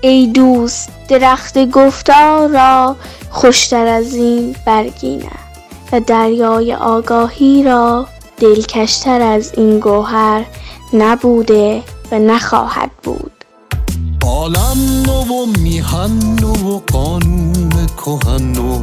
ای 0.00 0.26
دوست 0.26 0.90
درخت 1.08 1.70
گفتار 1.70 2.48
را 2.48 2.96
خوشتر 3.30 3.86
از 3.86 4.14
این 4.14 4.56
برگینه 4.66 5.30
و 5.92 6.00
دریای 6.00 6.74
آگاهی 6.74 7.62
را 7.62 8.06
دلکشتر 8.36 9.20
از 9.20 9.52
این 9.56 9.78
گوهر 9.78 10.44
نبوده 10.92 11.82
و 12.12 12.18
نخواهد 12.18 12.90
بود. 13.02 13.43
عالم 14.34 15.02
نو 15.06 15.20
و 15.20 15.46
میهن 15.58 16.36
نو 16.40 16.52
و 16.52 16.80
قانون 16.92 17.86
کهن 18.04 18.52
نو. 18.52 18.80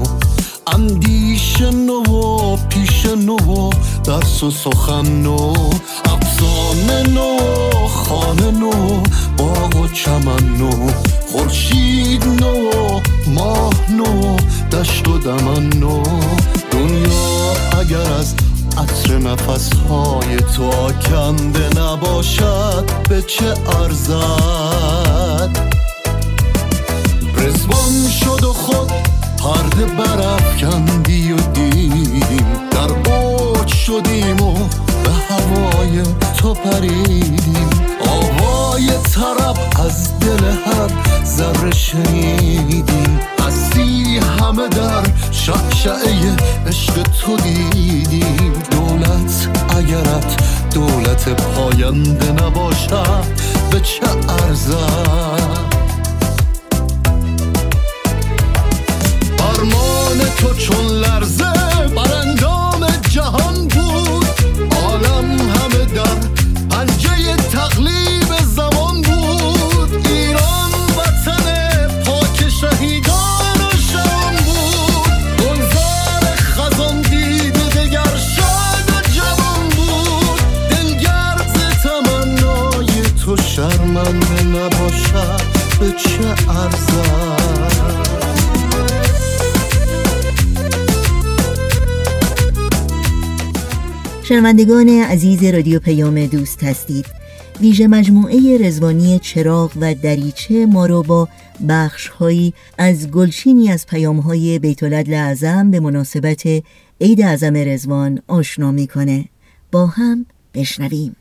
اندیشه 0.74 1.72
نو 1.72 2.04
و 2.04 2.58
پیش 2.70 3.06
نو 3.06 3.36
و 3.36 3.70
درس 4.04 4.44
و 4.44 4.52
سخن 4.52 5.22
نو. 5.22 5.54
افسانه 6.06 7.10
نو 7.10 7.31
نفسهای 19.32 20.38
تو 20.56 20.64
آکنده 20.72 21.82
نباشد 21.82 22.86
به 23.10 23.22
چه 23.22 23.54
ارزد؟ 23.82 25.50
رزوان 27.38 28.10
شد 28.20 28.44
و 28.44 28.54
خود 28.54 28.92
پرده 29.38 29.86
برافکندی 29.86 31.32
و 31.32 31.36
دیدیم 31.36 32.46
در 32.72 33.12
اوج 33.12 33.68
شدیم 33.68 34.42
و 34.42 34.54
به 35.04 35.12
هوای 35.30 36.04
تو 36.38 36.54
پریدیم 36.54 37.70
آوای 38.08 38.88
طرب 38.88 39.58
از 39.86 40.20
دل 40.20 40.46
هر 40.46 40.90
ذره 41.26 41.72
شنیدیم. 41.72 43.20
هستی 43.48 44.18
همه 44.18 44.68
در 44.68 45.04
شعشعه 45.32 46.36
عشق 46.68 47.04
تو 47.04 47.38
دیدیم. 47.38 48.61
دولت 49.02 49.50
اگرت 49.78 50.44
دولت 50.74 51.30
پاینده 51.30 52.32
نباشد 52.32 53.26
به 53.72 53.80
چه 53.80 54.06
ارزد؟ 54.30 55.71
شنوندگان 94.32 94.90
عزیز 94.90 95.44
رادیو 95.44 95.80
پیام 95.80 96.26
دوست 96.26 96.64
هستید. 96.64 97.06
ویژه 97.62 97.88
مجموعه 97.88 98.58
رزوانی 98.68 99.20
چراغ 99.20 99.72
و 99.82 99.94
دریچه 99.94 100.66
ما 100.66 100.86
رو 100.86 101.04
با 101.04 101.28
بخش 101.70 102.08
هایی 102.08 102.54
از 102.78 103.12
گلچینی 103.12 103.72
از 103.72 103.88
پیام 103.88 104.20
های 104.20 104.60
بیتولد 104.60 105.10
اعظم 105.10 105.72
به 105.72 105.80
مناسبت 105.80 106.44
عید 107.02 107.22
اعظم 107.22 107.54
رزوان 107.56 108.22
آشنا 108.28 108.72
می‌کنه. 108.72 109.26
با 109.72 109.86
هم 109.86 110.26
بشنویم. 110.54 111.16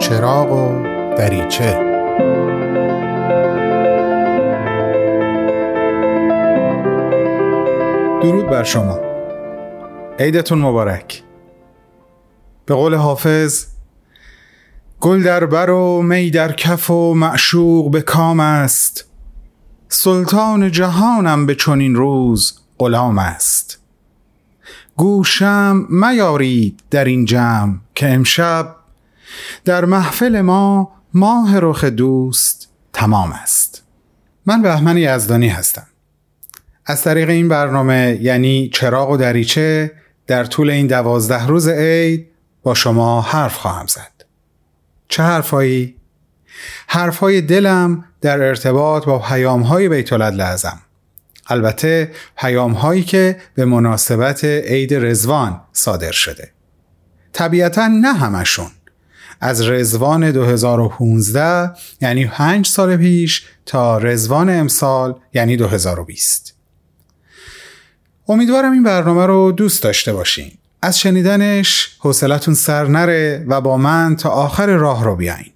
چراغ 0.00 0.52
و 0.52 0.82
دریچه 1.18 1.93
درود 8.24 8.46
بر 8.46 8.64
شما. 8.64 9.00
عیدتون 10.18 10.58
مبارک. 10.58 11.22
به 12.66 12.74
قول 12.74 12.94
حافظ 12.94 13.66
گل 15.00 15.22
در 15.22 15.46
بر 15.46 15.70
و 15.70 16.02
می 16.02 16.30
در 16.30 16.52
کف 16.52 16.90
و 16.90 17.14
معشوق 17.14 17.90
به 17.90 18.02
کام 18.02 18.40
است. 18.40 19.04
سلطان 19.88 20.70
جهانم 20.70 21.46
به 21.46 21.54
چنین 21.54 21.94
روز 21.94 22.60
غلام 22.78 23.18
است. 23.18 23.78
گوشم 24.96 25.86
میارید 25.90 26.82
در 26.90 27.04
این 27.04 27.24
جمع 27.24 27.74
که 27.94 28.14
امشب 28.14 28.76
در 29.64 29.84
محفل 29.84 30.40
ما 30.40 30.92
ماه 31.14 31.58
رخ 31.58 31.84
دوست 31.84 32.68
تمام 32.92 33.32
است. 33.32 33.82
من 34.46 34.62
بهمن 34.62 34.98
یزدانی 34.98 35.48
هستم. 35.48 35.86
از 36.86 37.02
طریق 37.02 37.28
این 37.28 37.48
برنامه 37.48 38.18
یعنی 38.20 38.68
چراغ 38.68 39.10
و 39.10 39.16
دریچه 39.16 39.92
در 40.26 40.44
طول 40.44 40.70
این 40.70 40.86
دوازده 40.86 41.46
روز 41.46 41.68
عید 41.68 42.26
با 42.62 42.74
شما 42.74 43.20
حرف 43.20 43.56
خواهم 43.56 43.86
زد. 43.86 44.24
چه 45.08 45.22
حرفایی؟ 45.22 45.96
حرفهای 46.86 47.40
دلم 47.40 48.04
در 48.20 48.42
ارتباط 48.42 49.04
با 49.04 49.18
پیامهای 49.18 49.88
بیت 49.88 50.12
لازم 50.12 50.80
البته 51.46 52.10
پیامهایی 52.36 53.02
که 53.02 53.36
به 53.54 53.64
مناسبت 53.64 54.44
عید 54.44 54.94
رزوان 54.94 55.60
صادر 55.72 56.12
شده. 56.12 56.50
طبیعتا 57.32 57.86
نه 57.88 58.12
همشون. 58.12 58.70
از 59.40 59.68
رزوان 59.68 60.30
2015 60.30 61.70
یعنی 62.00 62.26
5 62.26 62.66
سال 62.66 62.96
پیش 62.96 63.46
تا 63.66 63.98
رزوان 63.98 64.50
امسال 64.50 65.14
یعنی 65.34 65.56
2020 65.56 66.54
امیدوارم 68.28 68.72
این 68.72 68.82
برنامه 68.82 69.26
رو 69.26 69.52
دوست 69.52 69.82
داشته 69.82 70.12
باشین. 70.12 70.52
از 70.82 71.00
شنیدنش 71.00 71.96
حوصلتون 71.98 72.54
سر 72.54 72.84
نره 72.84 73.44
و 73.48 73.60
با 73.60 73.76
من 73.76 74.16
تا 74.16 74.30
آخر 74.30 74.66
راه 74.66 75.04
رو 75.04 75.16
بیاین. 75.16 75.52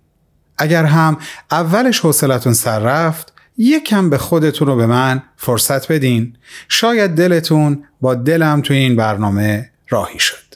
اگر 0.59 0.85
هم 0.85 1.19
اولش 1.51 2.01
حوصلتون 2.01 2.53
سر 2.53 2.79
رفت 2.79 3.33
یکم 3.59 4.11
به 4.11 4.19
خودتون 4.19 4.69
رو 4.69 4.77
به 4.77 4.87
من 4.87 5.23
فرصت 5.37 5.93
بدین. 5.93 6.37
شاید 6.69 7.11
دلتون 7.11 7.85
با 8.01 8.15
دلم 8.15 8.61
توی 8.61 8.77
این 8.77 8.97
برنامه 8.97 9.71
راهی 9.89 10.19
شد. 10.19 10.55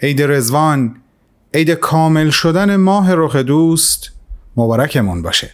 عید 0.00 0.22
رزوان 0.22 0.96
عید 1.54 1.70
کامل 1.70 2.30
شدن 2.30 2.76
ماه 2.76 3.14
رخ 3.14 3.36
دوست 3.36 4.10
مبارکمون 4.56 5.22
باشه. 5.22 5.50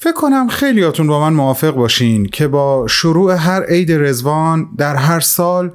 فکر 0.00 0.12
کنم 0.12 0.48
خیلیاتون 0.48 1.06
با 1.06 1.20
من 1.20 1.36
موافق 1.36 1.70
باشین 1.70 2.26
که 2.26 2.48
با 2.48 2.86
شروع 2.88 3.34
هر 3.34 3.62
عید 3.62 3.92
رزوان 3.92 4.68
در 4.76 4.96
هر 4.96 5.20
سال 5.20 5.70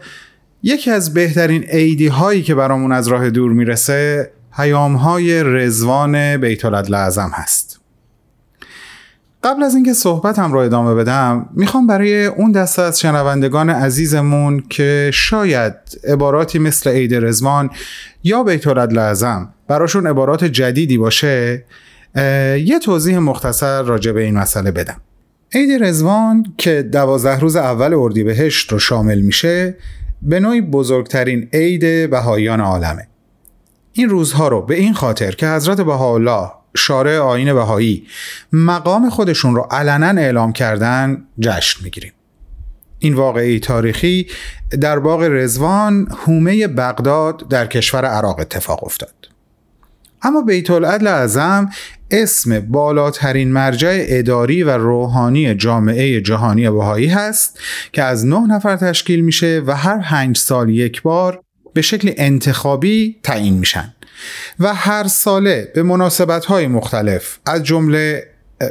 یکی 0.64 0.92
از 0.92 1.14
بهترین 1.14 1.64
عیدی 1.64 2.08
هایی 2.08 2.44
که 2.44 2.56
برامون 2.56 2.92
از 2.92 3.08
راه 3.08 3.30
دور 3.30 3.52
می‌رسه 3.52 4.32
پیام 4.56 4.96
های 4.96 5.44
رزوان 5.44 6.38
بیت 6.38 6.66
لعظم 6.66 7.32
هست. 7.34 7.80
قبل 9.44 9.64
از 9.64 9.76
اینکه 9.76 9.94
صحبتم 9.94 10.54
را 10.54 10.64
ادامه 10.64 10.96
بدم 10.96 11.50
می‌خوام 11.54 11.88
برای 11.88 12.26
اون 12.26 12.52
دسته 12.52 12.82
از 12.82 13.00
شنوندگان 13.00 13.70
عزیزمون 13.70 14.64
که 14.70 15.12
شاید 15.14 15.74
عباراتی 16.08 16.60
مثل 16.60 16.90
عید 16.90 17.16
رزوان 17.16 17.70
یا 18.24 18.44
بیت 18.44 18.68
لعظم 18.68 19.50
براشون 19.68 20.08
عبارات 20.08 20.44
جدیدی 20.44 20.98
باشه 20.98 21.64
یه 22.15 22.80
توضیح 22.82 23.17
مختصر 23.17 23.82
راجع 23.82 24.12
به 24.12 24.23
این 24.23 24.38
مسئله 24.38 24.71
بدم. 24.71 25.02
عید 25.54 25.84
رزوان 25.84 26.54
که 26.58 26.82
دوازده 26.82 27.39
روز 27.39 27.56
اول 27.56 27.93
اردیبهشت 27.93 28.71
رو 28.71 28.80
شامل 28.80 29.19
میشه 29.19 29.78
به 30.21 30.39
نوعی 30.39 30.62
بزرگترین 30.62 31.49
عید 31.54 32.10
بهاییان 32.10 32.62
عالمه. 32.62 33.08
این 33.93 34.10
روزها 34.10 34.47
رو 34.47 34.62
به 34.62 34.76
این 34.76 34.93
خاطر 34.93 35.32
که 35.32 35.47
حضرت 35.47 35.82
بهاءالله 35.82 36.52
شارع 36.78 37.17
آین 37.17 37.54
بهایی 37.54 38.08
مقام 38.54 39.10
خودشون 39.10 39.56
رو 39.56 39.62
علنا 39.71 40.21
اعلام 40.21 40.54
کردن 40.54 41.26
جشن 41.39 41.84
می‌گیریم. 41.84 42.13
این 42.99 43.13
واقعی 43.13 43.60
تاریخی 43.60 44.28
در 44.82 44.99
باغ 44.99 45.21
رزوان 45.21 46.08
حومه 46.26 46.67
بغداد 46.67 47.47
در 47.49 47.67
کشور 47.67 48.06
عراق 48.06 48.39
اتفاق 48.39 48.84
افتاد. 48.84 49.13
اما 50.21 50.41
بیت 50.41 50.71
العدل 50.71 51.08
اعظم 51.08 51.69
اسم 52.13 52.60
بالاترین 52.60 53.52
مرجع 53.52 54.06
اداری 54.08 54.63
و 54.63 54.78
روحانی 54.78 55.56
جامعه 55.56 56.21
جهانی 56.21 56.69
بهایی 56.69 57.08
هست 57.08 57.60
که 57.93 58.04
از 58.04 58.26
نه 58.26 58.47
نفر 58.47 58.76
تشکیل 58.76 59.21
میشه 59.21 59.62
و 59.65 59.76
هر 59.76 60.02
پنج 60.02 60.38
سال 60.38 60.69
یک 60.69 61.02
بار 61.02 61.41
به 61.73 61.82
شکل 61.82 62.12
انتخابی 62.17 63.20
تعیین 63.24 63.53
میشن 63.53 63.93
و 64.59 64.74
هر 64.74 65.07
ساله 65.07 65.72
به 65.76 65.84
مناسبت 65.84 66.45
های 66.45 66.68
مختلف 66.68 67.39
از 67.45 67.64
جمله 67.64 68.28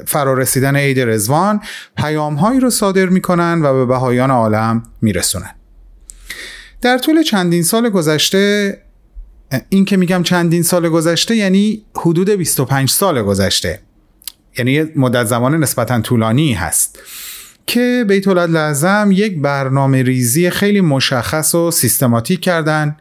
فرارسیدن 0.06 0.76
عید 0.76 1.00
رزوان 1.00 1.60
پیام 1.96 2.34
هایی 2.34 2.60
رو 2.60 2.70
صادر 2.70 3.06
می‌کنن 3.06 3.60
و 3.62 3.72
به 3.72 3.86
بهایان 3.86 4.30
عالم 4.30 4.82
میرسونن. 5.02 5.54
در 6.80 6.98
طول 6.98 7.22
چندین 7.22 7.62
سال 7.62 7.88
گذشته 7.88 8.78
این 9.68 9.84
که 9.84 9.96
میگم 9.96 10.22
چندین 10.22 10.62
سال 10.62 10.88
گذشته 10.88 11.36
یعنی 11.36 11.82
حدود 11.96 12.30
25 12.30 12.90
سال 12.90 13.22
گذشته. 13.22 13.80
یعنی 14.58 14.82
مدت 14.96 15.24
زمان 15.24 15.54
نسبتا 15.54 16.00
طولانی 16.00 16.52
هست. 16.52 16.98
که 17.66 18.04
بیت 18.08 18.28
لازم 18.28 19.08
یک 19.12 19.40
برنامه 19.40 20.02
ریزی 20.02 20.50
خیلی 20.50 20.80
مشخص 20.80 21.54
و 21.54 21.70
سیستماتیک 21.70 22.40
کردن. 22.40 22.96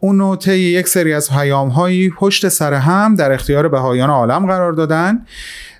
اون 0.00 0.36
طی 0.36 0.58
یک 0.58 0.88
سری 0.88 1.12
از 1.12 1.30
پیام 1.30 1.68
هایی 1.68 2.10
پشت 2.10 2.48
سر 2.48 2.74
هم 2.74 3.14
در 3.14 3.32
اختیار 3.32 3.68
بهایان 3.68 4.10
عالم 4.10 4.46
قرار 4.46 4.72
دادن 4.72 5.26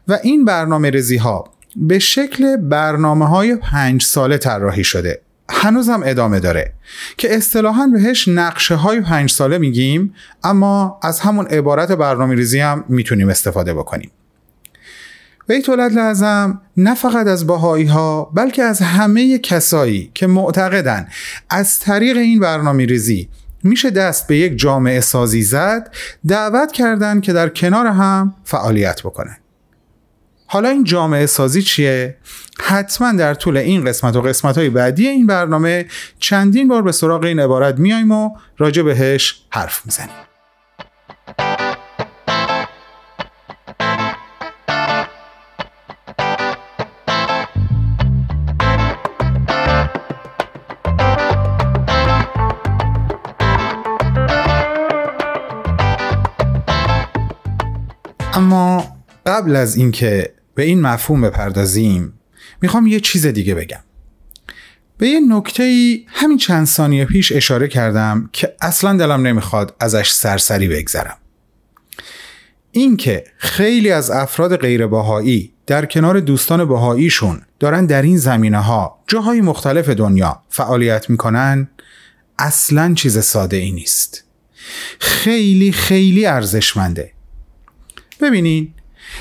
و 0.08 0.18
این 0.22 0.44
برنامه 0.44 0.90
ریزی 0.90 1.16
ها 1.16 1.44
به 1.76 1.98
شکل 1.98 2.56
برنامه 2.56 3.28
های 3.28 3.56
پنج 3.56 4.02
ساله 4.02 4.38
طراحی 4.38 4.84
شده. 4.84 5.20
هنوزم 5.50 6.02
ادامه 6.04 6.40
داره 6.40 6.72
که 7.16 7.36
اصطلاحا 7.36 7.86
بهش 7.86 8.28
نقشه 8.28 8.74
های 8.74 9.00
پنج 9.00 9.30
ساله 9.30 9.58
میگیم 9.58 10.14
اما 10.44 11.00
از 11.02 11.20
همون 11.20 11.46
عبارت 11.46 11.92
برنامه 11.92 12.34
ریزی 12.34 12.60
هم 12.60 12.84
می‌تونیم 12.88 13.28
استفاده 13.28 13.74
بکنیم. 13.74 14.10
بیت 15.48 15.68
لازم 15.68 16.60
نه 16.76 16.94
فقط 16.94 17.26
از 17.26 17.46
باهایی 17.46 17.86
ها 17.86 18.30
بلکه 18.34 18.62
از 18.62 18.80
همه 18.80 19.38
کسایی 19.38 20.10
که 20.14 20.26
معتقدن 20.26 21.08
از 21.50 21.78
طریق 21.78 22.16
این 22.16 22.40
برنامه 22.40 22.86
ریزی 22.86 23.28
میشه 23.62 23.90
دست 23.90 24.26
به 24.26 24.36
یک 24.36 24.56
جامعه 24.56 25.00
سازی 25.00 25.42
زد 25.42 25.94
دعوت 26.28 26.72
کردن 26.72 27.20
که 27.20 27.32
در 27.32 27.48
کنار 27.48 27.86
هم 27.86 28.34
فعالیت 28.44 29.02
بکنن. 29.02 29.36
حالا 30.52 30.68
این 30.68 30.84
جامعه 30.84 31.26
سازی 31.26 31.62
چیه؟ 31.62 32.16
حتما 32.60 33.12
در 33.12 33.34
طول 33.34 33.56
این 33.56 33.84
قسمت 33.84 34.16
و 34.16 34.22
قسمت 34.22 34.58
های 34.58 34.70
بعدی 34.70 35.08
این 35.08 35.26
برنامه 35.26 35.86
چندین 36.18 36.68
بار 36.68 36.82
به 36.82 36.92
سراغ 36.92 37.24
این 37.24 37.40
عبارت 37.40 37.78
میایم 37.78 38.12
و 38.12 38.36
راجع 38.58 38.82
بهش 38.82 39.42
حرف 39.50 39.86
می‌زنیم 39.86 40.10
اما 58.34 58.96
قبل 59.26 59.56
از 59.56 59.76
اینکه 59.76 60.39
به 60.60 60.66
این 60.66 60.80
مفهوم 60.80 61.20
بپردازیم. 61.20 62.12
می‌خوام 62.62 62.86
یه 62.86 63.00
چیز 63.00 63.26
دیگه 63.26 63.54
بگم. 63.54 63.80
به 64.98 65.08
یه 65.08 65.20
نکته 65.20 65.62
ای 65.62 66.04
همین 66.08 66.38
چند 66.38 66.66
ثانیه 66.66 67.04
پیش 67.04 67.32
اشاره 67.32 67.68
کردم 67.68 68.30
که 68.32 68.56
اصلا 68.60 68.96
دلم 68.96 69.26
نمی‌خواد 69.26 69.76
ازش 69.80 70.12
سرسری 70.12 70.68
بگذرم. 70.68 71.16
اینکه 72.70 73.24
خیلی 73.36 73.90
از 73.90 74.10
افراد 74.10 74.56
غیر 74.56 74.86
باهایی 74.86 75.52
در 75.66 75.86
کنار 75.86 76.20
دوستان 76.20 76.64
باهاییشون 76.64 77.42
دارن 77.60 77.86
در 77.86 78.02
این 78.02 78.18
زمینه 78.18 78.58
ها 78.58 78.98
جاهای 79.06 79.40
مختلف 79.40 79.88
دنیا 79.88 80.42
فعالیت 80.48 81.10
می‌کنن 81.10 81.68
اصلا 82.38 82.94
چیز 82.94 83.24
ساده 83.24 83.56
ای 83.56 83.72
نیست. 83.72 84.24
خیلی 85.00 85.72
خیلی 85.72 86.26
ارزشمنده. 86.26 87.12
ببینین 88.20 88.74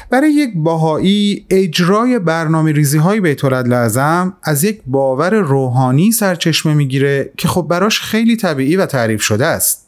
برای 0.10 0.32
یک 0.32 0.52
باهایی 0.56 1.46
اجرای 1.50 2.20
برنامه 2.20 2.72
ریزی 2.72 2.98
های 2.98 3.22
بیت 3.22 3.46
لازم 3.46 4.34
از 4.44 4.64
یک 4.64 4.82
باور 4.86 5.34
روحانی 5.34 6.12
سرچشمه 6.12 6.74
می‌گیره 6.74 7.32
که 7.38 7.48
خب 7.48 7.68
براش 7.70 8.02
خیلی 8.02 8.36
طبیعی 8.36 8.76
و 8.76 8.86
تعریف 8.86 9.22
شده 9.22 9.46
است. 9.46 9.88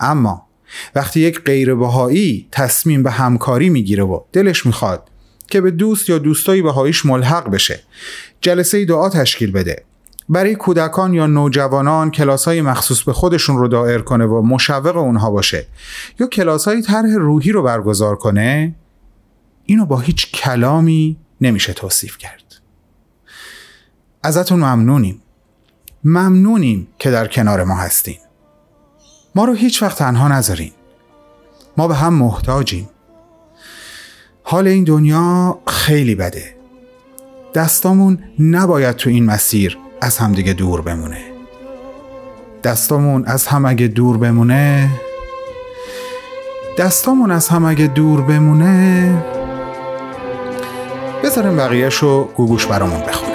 اما 0.00 0.46
وقتی 0.94 1.20
یک 1.20 1.40
غیر 1.40 1.74
باهایی 1.74 2.48
تصمیم 2.52 3.02
به 3.02 3.10
همکاری 3.10 3.70
می‌گیره 3.70 4.04
و 4.04 4.20
دلش 4.32 4.66
می‌خواد 4.66 5.08
که 5.46 5.60
به 5.60 5.70
دوست 5.70 6.08
یا 6.10 6.18
دوستایی 6.18 6.62
بهاییش 6.62 7.06
ملحق 7.06 7.50
بشه 7.50 7.80
جلسه 8.40 8.84
دعا 8.84 9.08
تشکیل 9.08 9.52
بده. 9.52 9.84
برای 10.28 10.54
کودکان 10.54 11.14
یا 11.14 11.26
نوجوانان 11.26 12.10
کلاس 12.10 12.44
های 12.44 12.62
مخصوص 12.62 13.02
به 13.02 13.12
خودشون 13.12 13.58
رو 13.58 13.68
دایر 13.68 13.98
کنه 13.98 14.26
و 14.26 14.42
مشوق 14.42 14.96
اونها 14.96 15.30
باشه 15.30 15.66
یا 16.20 16.26
کلاس 16.26 16.68
های 16.68 16.82
طرح 16.82 17.14
روحی 17.14 17.52
رو 17.52 17.62
برگزار 17.62 18.16
کنه 18.16 18.74
اینو 19.72 19.86
با 19.86 19.98
هیچ 19.98 20.32
کلامی 20.32 21.16
نمیشه 21.40 21.72
توصیف 21.72 22.18
کرد. 22.18 22.42
ازتون 24.22 24.58
ممنونیم. 24.58 25.22
ممنونیم 26.04 26.88
که 26.98 27.10
در 27.10 27.26
کنار 27.26 27.64
ما 27.64 27.74
هستین. 27.74 28.18
ما 29.34 29.44
رو 29.44 29.52
هیچ 29.52 29.82
وقت 29.82 29.98
تنها 29.98 30.28
نذارین. 30.28 30.72
ما 31.76 31.88
به 31.88 31.94
هم 31.94 32.14
محتاجیم. 32.14 32.88
حال 34.42 34.68
این 34.68 34.84
دنیا 34.84 35.58
خیلی 35.66 36.14
بده. 36.14 36.56
دستامون 37.54 38.18
نباید 38.38 38.96
تو 38.96 39.10
این 39.10 39.24
مسیر 39.24 39.78
از 40.00 40.18
همدیگه 40.18 40.52
دور 40.52 40.82
بمونه. 40.82 41.24
دستامون 42.64 43.24
از 43.26 43.46
هم 43.46 43.64
اگه 43.64 43.88
دور 43.88 44.18
بمونه 44.18 44.90
دستامون 46.78 47.30
از 47.30 47.48
هم 47.48 47.64
اگه 47.64 47.86
دور 47.86 48.20
بمونه 48.20 49.41
بذاریم 51.22 51.56
بقیهش 51.56 51.94
رو 51.94 52.24
گوگوش 52.36 52.66
برامون 52.66 53.00
بخونه 53.00 53.31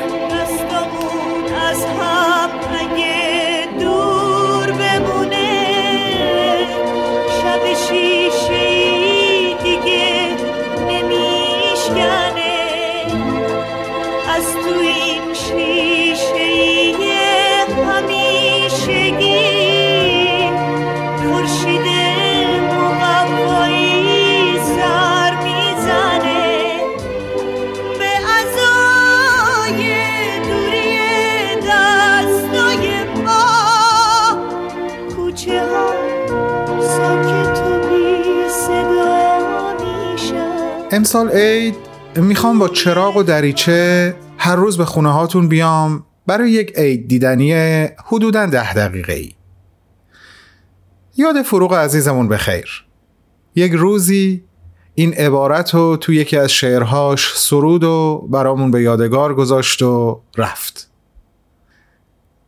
امسال 40.97 41.29
عید 41.29 41.75
می‌خوام 42.15 42.59
با 42.59 42.67
چراغ 42.67 43.17
و 43.17 43.23
دریچه 43.23 44.15
هر 44.37 44.55
روز 44.55 44.77
به 44.77 44.85
خونه 44.85 45.13
هاتون 45.13 45.47
بیام 45.47 46.03
برای 46.27 46.51
یک 46.51 46.73
عید 46.75 47.07
دیدنی 47.07 47.53
حدودا 48.05 48.45
ده 48.45 48.73
دقیقه 48.73 49.13
ای 49.13 49.31
یاد 51.17 51.41
فروغ 51.41 51.73
عزیزمون 51.73 52.27
بخیر 52.27 52.85
یک 53.55 53.71
روزی 53.71 54.43
این 54.95 55.13
عبارت 55.13 55.73
رو 55.73 55.97
تو 55.97 56.13
یکی 56.13 56.37
از 56.37 56.51
شعرهاش 56.51 57.33
سرود 57.35 57.83
و 57.83 58.27
برامون 58.31 58.71
به 58.71 58.81
یادگار 58.81 59.35
گذاشت 59.35 59.81
و 59.81 60.21
رفت. 60.37 60.89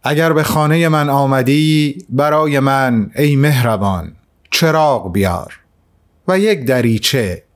اگر 0.03 0.33
به 0.33 0.43
خانه 0.43 0.89
من 0.89 1.09
آمدی 1.09 1.97
برای 2.09 2.59
من 2.59 3.11
ای 3.15 3.35
مهربان 3.35 4.15
چراغ 4.51 5.13
بیار 5.13 5.59
و 6.27 6.39
یک 6.39 6.65
دریچه 6.65 7.48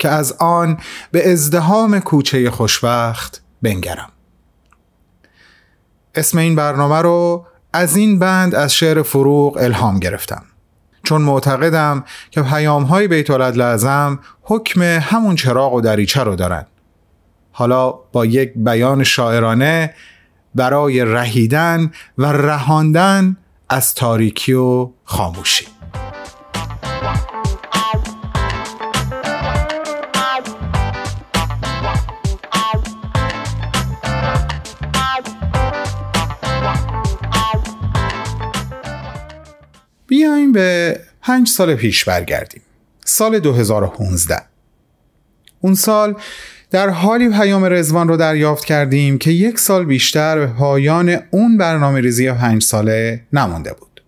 که 0.00 0.08
از 0.08 0.32
آن 0.32 0.78
به 1.12 1.30
ازدهام 1.32 2.00
کوچه 2.00 2.50
خوشبخت 2.50 3.42
بنگرم. 3.62 4.08
اسم 6.14 6.38
این 6.38 6.56
برنامه 6.56 6.98
رو 6.98 7.46
از 7.72 7.96
این 7.96 8.18
بند 8.18 8.54
از 8.54 8.74
شعر 8.74 9.02
فروغ 9.02 9.56
الهام 9.60 9.98
گرفتم. 9.98 10.42
چون 11.02 11.22
معتقدم 11.22 12.04
که 12.30 12.42
پیام 12.42 12.82
های 12.82 13.08
بیت 13.08 13.30
لازم 13.30 14.18
حکم 14.42 14.82
همون 14.82 15.36
چراغ 15.36 15.74
و 15.74 15.80
دریچه 15.80 16.22
رو 16.22 16.36
دارن. 16.36 16.66
حالا 17.52 17.90
با 17.90 18.26
یک 18.26 18.52
بیان 18.56 19.04
شاعرانه 19.04 19.94
برای 20.54 21.04
رهیدن 21.04 21.92
و 22.18 22.26
رهاندن 22.26 23.36
از 23.68 23.94
تاریکی 23.94 24.52
و 24.52 24.90
خاموشی. 25.04 25.79
بیایم 40.20 40.52
به 40.52 41.00
پنج 41.22 41.48
سال 41.48 41.74
پیش 41.74 42.04
برگردیم. 42.04 42.62
سال 43.04 43.38
2015 43.38 44.42
اون 45.60 45.74
سال 45.74 46.14
در 46.70 46.88
حالی 46.88 47.28
پیام 47.28 47.64
رزوان 47.64 48.08
رو 48.08 48.16
دریافت 48.16 48.64
کردیم 48.64 49.18
که 49.18 49.30
یک 49.30 49.58
سال 49.58 49.84
بیشتر 49.84 50.38
به 50.38 50.46
پایان 50.46 51.16
اون 51.30 51.56
برنامه 51.58 52.00
ریزی 52.00 52.32
پنج 52.32 52.62
ساله 52.62 53.24
نمانده 53.32 53.72
بود. 53.72 54.02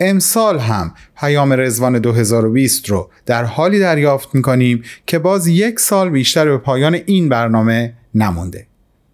امسال 0.00 0.58
هم 0.58 0.94
پیام 1.16 1.52
رزوان 1.52 1.98
2020 1.98 2.88
رو 2.90 3.10
در 3.26 3.44
حالی 3.44 3.78
دریافت 3.78 4.34
می‌کنیم 4.34 4.82
که 5.06 5.18
باز 5.18 5.46
یک 5.46 5.80
سال 5.80 6.10
بیشتر 6.10 6.44
به 6.44 6.58
پایان 6.58 6.94
این 7.06 7.28
برنامه 7.28 7.94
نمونده. 8.14 8.66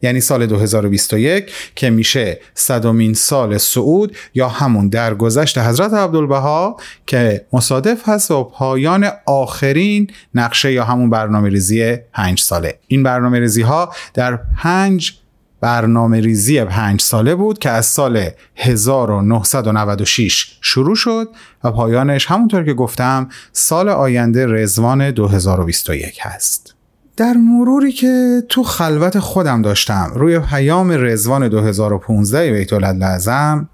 یعنی 0.03 0.21
سال 0.21 0.47
2021 0.47 1.53
که 1.75 1.91
میشه 1.91 2.41
صدومین 2.55 3.15
سال 3.15 3.59
سعود 3.59 4.17
یا 4.35 4.49
همون 4.49 4.89
درگذشت 4.89 5.59
حضرت 5.59 5.95
عبدالبها 5.95 6.77
که 7.07 7.47
مصادف 7.53 8.09
هست 8.09 8.29
با 8.29 8.45
پایان 8.45 9.07
آخرین 9.27 10.11
نقشه 10.35 10.73
یا 10.73 10.85
همون 10.85 11.11
برنامه 11.11 11.49
ریزی 11.49 11.97
پنج 11.97 12.41
ساله 12.41 12.79
این 12.87 13.03
برنامه 13.03 13.41
ریزی 13.41 13.63
ها 13.63 13.93
در 14.15 14.39
پنج 14.63 15.13
برنامه 15.61 16.21
ریزی 16.21 16.65
پنج 16.65 17.01
ساله 17.01 17.35
بود 17.35 17.59
که 17.59 17.71
از 17.71 17.87
سال 17.87 18.31
1996 18.57 20.59
شروع 20.61 20.97
شد 20.97 21.29
و 21.65 21.71
پایانش 21.71 22.27
همونطور 22.27 22.65
که 22.65 22.75
گفتم 22.75 23.29
سال 23.53 23.89
آینده 23.89 24.47
رزوان 24.47 25.11
2021 25.11 26.19
هست. 26.23 26.80
در 27.21 27.33
مروری 27.33 27.93
که 27.93 28.43
تو 28.49 28.63
خلوت 28.63 29.19
خودم 29.19 29.63
داشتم 29.63 30.13
روی 30.15 30.39
پیام 30.39 30.91
رزوان 30.91 31.49
2015 31.49 32.53
بیت 32.53 32.73
لازم 32.73 33.69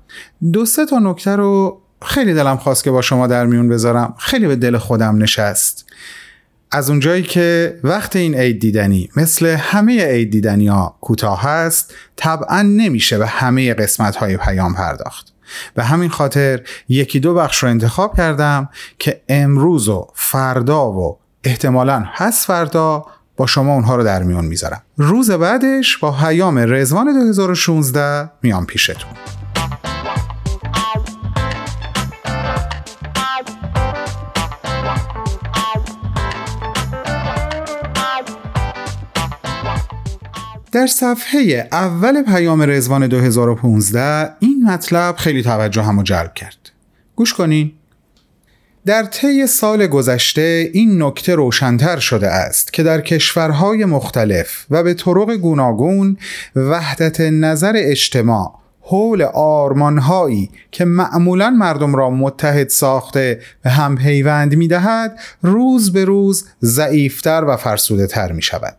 دو 0.53 0.65
سه 0.65 0.87
تا 0.87 0.99
نکته 0.99 1.37
رو 1.37 1.81
خیلی 2.03 2.35
دلم 2.35 2.57
خواست 2.57 2.85
که 2.85 2.91
با 2.91 3.03
شما 3.03 3.27
در 3.27 3.47
میون 3.47 3.69
بذارم 3.69 4.15
خیلی 4.19 4.47
به 4.47 4.57
دل 4.57 4.79
خودم 4.79 5.23
نشست. 5.23 5.85
از 6.71 6.91
اونجایی 6.91 7.23
که 7.23 7.79
وقت 7.85 8.17
این 8.17 8.35
عید 8.35 8.61
دیدنی 8.61 9.11
مثل 9.17 9.47
همه 9.47 10.05
عید 10.05 10.31
دیدنی 10.31 10.69
ها 10.69 10.97
کوتاه 11.01 11.43
هست 11.43 11.95
طبعا 12.17 12.63
نمیشه 12.63 13.19
به 13.19 13.27
همه 13.27 13.75
قسمت 13.75 14.17
های 14.17 14.37
پیام 14.37 14.75
پرداخت. 14.75 15.33
به 15.75 15.85
همین 15.85 16.11
خاطر 16.11 16.61
یکی 16.89 17.21
دو 17.21 17.35
بخش 17.35 17.63
رو 17.63 17.69
انتخاب 17.69 18.17
کردم 18.17 18.69
که 18.99 19.21
امروز 19.29 19.89
و 19.89 20.09
فردا 20.15 20.93
و 20.93 21.19
احتمالا 21.45 22.05
هست 22.07 22.47
فردا 22.47 23.05
با 23.37 23.47
شما 23.47 23.75
اونها 23.75 23.97
رو 23.97 24.05
در 24.05 24.23
میون 24.23 24.45
می‌ذارم. 24.45 24.83
روز 24.97 25.31
بعدش 25.31 25.99
با 25.99 26.13
پیام 26.13 26.59
رزوان 26.59 27.13
2016 27.13 28.31
میام 28.43 28.67
پیشتون. 28.67 29.11
در 40.73 40.87
صفحه 40.87 41.69
اول 41.73 42.23
پیام 42.23 42.63
رزوان 42.63 43.07
2015 43.07 44.33
این 44.39 44.65
مطلب 44.71 45.17
خیلی 45.17 45.43
توجه 45.43 45.83
همو 45.83 46.03
جلب 46.03 46.35
کرد. 46.35 46.57
گوش 47.17 47.35
کنین. 47.35 47.73
در 48.87 49.03
طی 49.03 49.47
سال 49.47 49.87
گذشته 49.87 50.71
این 50.73 51.03
نکته 51.03 51.35
روشنتر 51.35 51.99
شده 51.99 52.29
است 52.29 52.73
که 52.73 52.83
در 52.83 53.01
کشورهای 53.01 53.85
مختلف 53.85 54.67
و 54.71 54.83
به 54.83 54.95
طرق 54.95 55.31
گوناگون 55.31 56.17
وحدت 56.57 57.21
نظر 57.21 57.73
اجتماع 57.77 58.59
حول 58.81 59.23
آرمانهایی 59.35 60.51
که 60.73 60.85
معمولا 60.85 61.51
مردم 61.51 61.97
را 61.97 62.11
متحد 62.11 62.69
ساخته 62.69 63.41
به 63.65 63.71
هم 63.71 63.97
پیوند 63.97 64.55
می 64.55 64.69
دهد 64.69 65.19
روز 65.43 65.93
به 65.93 66.05
روز 66.05 66.45
ضعیفتر 66.63 67.45
و 67.49 67.57
فرسوده 67.57 68.07
تر 68.07 68.33
می 68.33 68.43
شود 68.43 68.77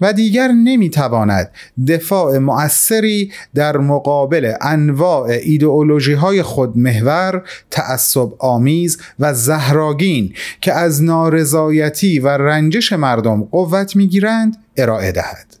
و 0.00 0.12
دیگر 0.12 0.48
نمی‌تواند 0.48 1.50
دفاع 1.88 2.38
مؤثری 2.38 3.32
در 3.54 3.76
مقابل 3.76 4.52
انواع 4.60 5.28
ایدئولوژی 5.28 6.12
های 6.12 6.42
خودمحور 6.42 7.42
تعصب 7.70 8.28
آمیز 8.38 8.98
و 9.18 9.34
زهراگین 9.34 10.34
که 10.60 10.72
از 10.72 11.02
نارضایتی 11.02 12.18
و 12.18 12.28
رنجش 12.28 12.92
مردم 12.92 13.42
قوت 13.44 13.96
می‌گیرند 13.96 14.56
ارائه 14.76 15.12
دهد. 15.12 15.56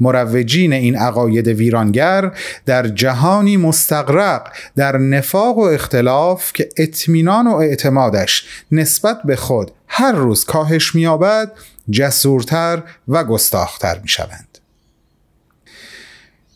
مروجین 0.00 0.72
این 0.72 0.96
عقاید 0.96 1.48
ویرانگر 1.48 2.32
در 2.66 2.88
جهانی 2.88 3.56
مستقرق 3.56 4.48
در 4.76 4.96
نفاق 4.96 5.58
و 5.58 5.60
اختلاف 5.60 6.52
که 6.52 6.68
اطمینان 6.76 7.46
و 7.46 7.54
اعتمادش 7.54 8.46
نسبت 8.72 9.18
به 9.24 9.36
خود 9.36 9.70
هر 9.88 10.12
روز 10.12 10.44
کاهش 10.44 10.94
مییابد 10.94 11.52
جسورتر 11.90 12.82
و 13.08 13.24
گستاختر 13.24 13.98
می 13.98 14.08
شوند. 14.08 14.58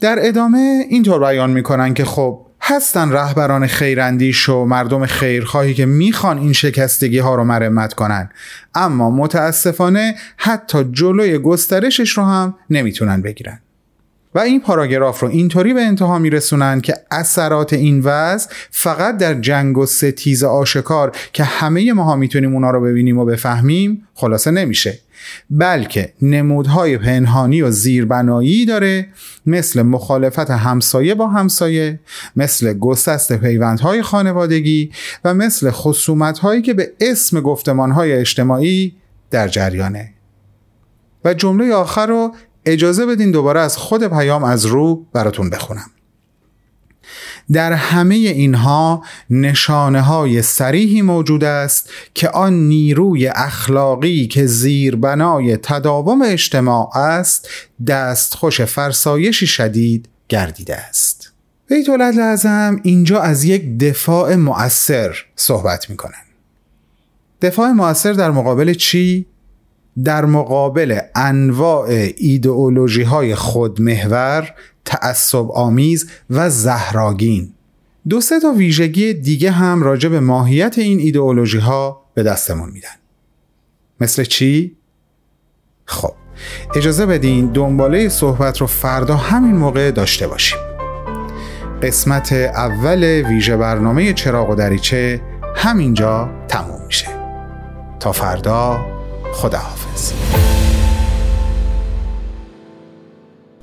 در 0.00 0.18
ادامه 0.20 0.84
اینطور 0.88 1.20
بیان 1.20 1.50
می 1.50 1.62
کنن 1.62 1.94
که 1.94 2.04
خب 2.04 2.46
هستن 2.60 3.12
رهبران 3.12 3.66
خیراندیش 3.66 4.48
و 4.48 4.64
مردم 4.64 5.06
خیرخواهی 5.06 5.74
که 5.74 5.86
می‌خوان 5.86 6.38
این 6.38 6.52
شکستگی 6.52 7.18
ها 7.18 7.34
رو 7.34 7.44
مرمت 7.44 7.94
کنن 7.94 8.30
اما 8.74 9.10
متاسفانه 9.10 10.14
حتی 10.36 10.84
جلوی 10.92 11.38
گسترشش 11.38 12.10
رو 12.10 12.24
هم 12.24 12.54
نمی‌تونن 12.70 13.22
بگیرن 13.22 13.60
و 14.34 14.38
این 14.38 14.60
پاراگراف 14.60 15.20
رو 15.20 15.28
اینطوری 15.28 15.74
به 15.74 15.80
انتها 15.80 16.18
میرسونن 16.18 16.80
که 16.80 16.94
اثرات 17.10 17.72
این 17.72 18.00
وضع 18.00 18.50
فقط 18.70 19.16
در 19.16 19.34
جنگ 19.34 19.78
و 19.78 19.86
ستیز 19.86 20.44
آشکار 20.44 21.12
که 21.32 21.44
همه 21.44 21.92
ماها 21.92 22.16
می‌تونیم 22.16 22.54
اونا 22.54 22.70
رو 22.70 22.80
ببینیم 22.80 23.18
و 23.18 23.24
بفهمیم 23.24 24.08
خلاصه 24.14 24.50
نمیشه. 24.50 24.98
بلکه 25.50 26.12
نمودهای 26.22 26.98
پنهانی 26.98 27.62
و 27.62 27.70
زیربنایی 27.70 28.66
داره 28.66 29.08
مثل 29.46 29.82
مخالفت 29.82 30.50
همسایه 30.50 31.14
با 31.14 31.28
همسایه 31.28 32.00
مثل 32.36 32.72
گسست 32.72 33.32
پیوندهای 33.32 34.02
خانوادگی 34.02 34.90
و 35.24 35.34
مثل 35.34 35.70
خصومتهایی 35.70 36.62
که 36.62 36.74
به 36.74 36.92
اسم 37.00 37.40
گفتمانهای 37.40 38.12
اجتماعی 38.12 38.94
در 39.30 39.48
جریانه. 39.48 40.12
و 41.24 41.34
جمله 41.34 41.74
آخر 41.74 42.06
رو 42.06 42.34
اجازه 42.72 43.06
بدین 43.06 43.30
دوباره 43.30 43.60
از 43.60 43.76
خود 43.76 44.06
پیام 44.06 44.44
از 44.44 44.66
رو 44.66 45.06
براتون 45.12 45.50
بخونم. 45.50 45.90
در 47.52 47.72
همه 47.72 48.14
اینها 48.14 49.04
نشانه 49.30 50.00
های 50.00 50.42
سریحی 50.42 51.02
موجود 51.02 51.44
است 51.44 51.90
که 52.14 52.28
آن 52.28 52.52
نیروی 52.52 53.26
اخلاقی 53.26 54.26
که 54.26 54.46
زیربنای 54.46 55.56
تداوم 55.56 56.22
اجتماع 56.22 56.96
است 56.96 57.48
دستخوش 57.86 58.60
فرسایشی 58.60 59.46
شدید 59.46 60.08
گردیده 60.28 60.76
است. 60.76 61.32
بیت 61.68 61.88
لازم 61.88 62.80
اینجا 62.82 63.20
از 63.20 63.44
یک 63.44 63.78
دفاع 63.78 64.34
مؤثر 64.34 65.16
صحبت 65.36 65.90
می‌کنن 65.90 66.24
دفاع 67.42 67.70
مؤثر 67.70 68.12
در 68.12 68.30
مقابل 68.30 68.74
چی؟ 68.74 69.26
در 70.04 70.24
مقابل 70.24 70.98
انواع 71.14 71.88
ایدئولوژی 72.16 73.02
های 73.02 73.34
خودمحور 73.34 74.54
تعصب 74.84 75.50
آمیز 75.50 76.10
و 76.30 76.50
زهراگین. 76.50 77.52
دو 78.08 78.20
سه 78.20 78.40
تا 78.40 78.52
ویژگی 78.52 79.14
دیگه 79.14 79.50
هم 79.50 79.82
راجع 79.82 80.08
به 80.08 80.20
ماهیت 80.20 80.78
این 80.78 80.98
ایدئولوژی 80.98 81.58
ها 81.58 82.04
به 82.14 82.22
دستمون 82.22 82.70
میدن. 82.70 82.96
مثل 84.00 84.24
چی؟ 84.24 84.76
خب 85.84 86.12
اجازه 86.74 87.06
بدین 87.06 87.52
دنباله 87.52 88.08
صحبت 88.08 88.58
رو 88.58 88.66
فردا 88.66 89.16
همین 89.16 89.56
موقع 89.56 89.90
داشته 89.90 90.28
باشیم. 90.28 90.58
قسمت 91.82 92.32
اول 92.32 93.04
ویژه 93.04 93.56
برنامه 93.56 94.12
چراغ 94.12 94.50
و 94.50 94.54
دریچه 94.54 95.20
همینجا 95.56 96.30
تموم 96.48 96.86
میشه. 96.86 97.08
تا 98.00 98.12
فردا 98.12 98.86
خداحافظ. 99.38 100.12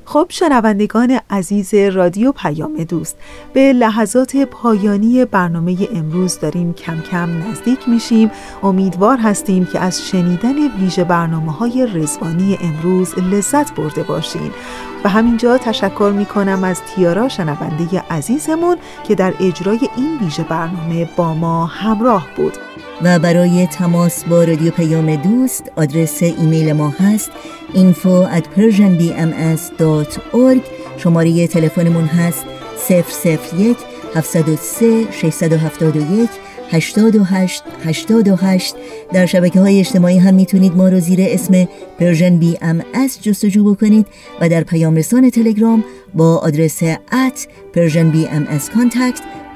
خب 0.06 0.26
شنوندگان 0.30 1.20
عزیز 1.30 1.74
رادیو 1.74 2.32
پیام 2.32 2.84
دوست 2.84 3.18
به 3.54 3.74
لحظات 3.74 4.38
پایانی 4.38 5.26
برنامه 5.26 5.78
امروز 5.96 6.40
داریم 6.40 6.74
کم 6.74 7.02
کم 7.02 7.30
نزدیک 7.30 7.90
میشیم. 7.90 8.32
امیدوار 8.64 9.18
هستیم 9.18 9.66
که 9.66 9.80
از 9.80 10.02
شنیدن 10.02 10.56
ویژه 10.80 11.04
برنامه 11.04 11.52
های 11.52 11.88
رزوانی 11.94 12.58
امروز 12.62 13.20
لذت 13.20 13.76
برده 13.76 14.04
باشین. 14.04 14.52
و 15.04 15.10
همینجا 15.10 15.58
تشکر 15.58 16.14
می‌کنم 16.16 16.64
از 16.64 16.82
تیارا 16.82 17.30
شنونده 17.30 18.04
عزیزمون 18.10 18.78
که 19.08 19.16
در 19.16 19.34
اجرای 19.40 19.90
این 19.98 20.18
ویژه 20.22 20.44
برنامه 20.44 21.10
با 21.16 21.34
ما 21.34 21.66
همراه 21.66 22.28
بود. 22.38 22.58
و 23.04 23.20
برای 23.20 23.68
تماس 23.68 24.24
با 24.24 24.44
رادیو 24.44 24.72
پیام 24.72 25.16
دوست 25.16 25.72
آدرس 25.76 26.24
ایمیل 26.24 26.74
ما 26.74 26.90
هست 26.90 27.32
info 27.74 28.38
at 28.38 28.44
persianbms.org 28.58 30.62
شماره 30.98 31.48
تلفنمون 31.48 32.06
هست 32.06 32.46
001 32.90 33.78
703 34.16 35.12
671 35.12 36.30
828 36.72 37.64
828 37.86 38.76
در 39.14 39.26
شبکه 39.26 39.60
های 39.60 39.80
اجتماعی 39.80 40.18
هم 40.18 40.34
می‌تونید 40.34 40.76
ما 40.76 40.90
رو 40.90 41.00
زیر 41.00 41.20
اسم 41.22 41.68
Persian 42.00 42.38
BMS 42.38 43.22
جستجو 43.22 43.74
بکنید 43.74 44.08
و 44.42 44.50
در 44.50 44.64
پیام 44.64 44.96
رسان 44.96 45.30
تلگرام 45.30 45.84
با 46.14 46.38
آدرس 46.38 46.84
at 47.12 47.48
Persian 47.74 48.10
B 48.10 48.28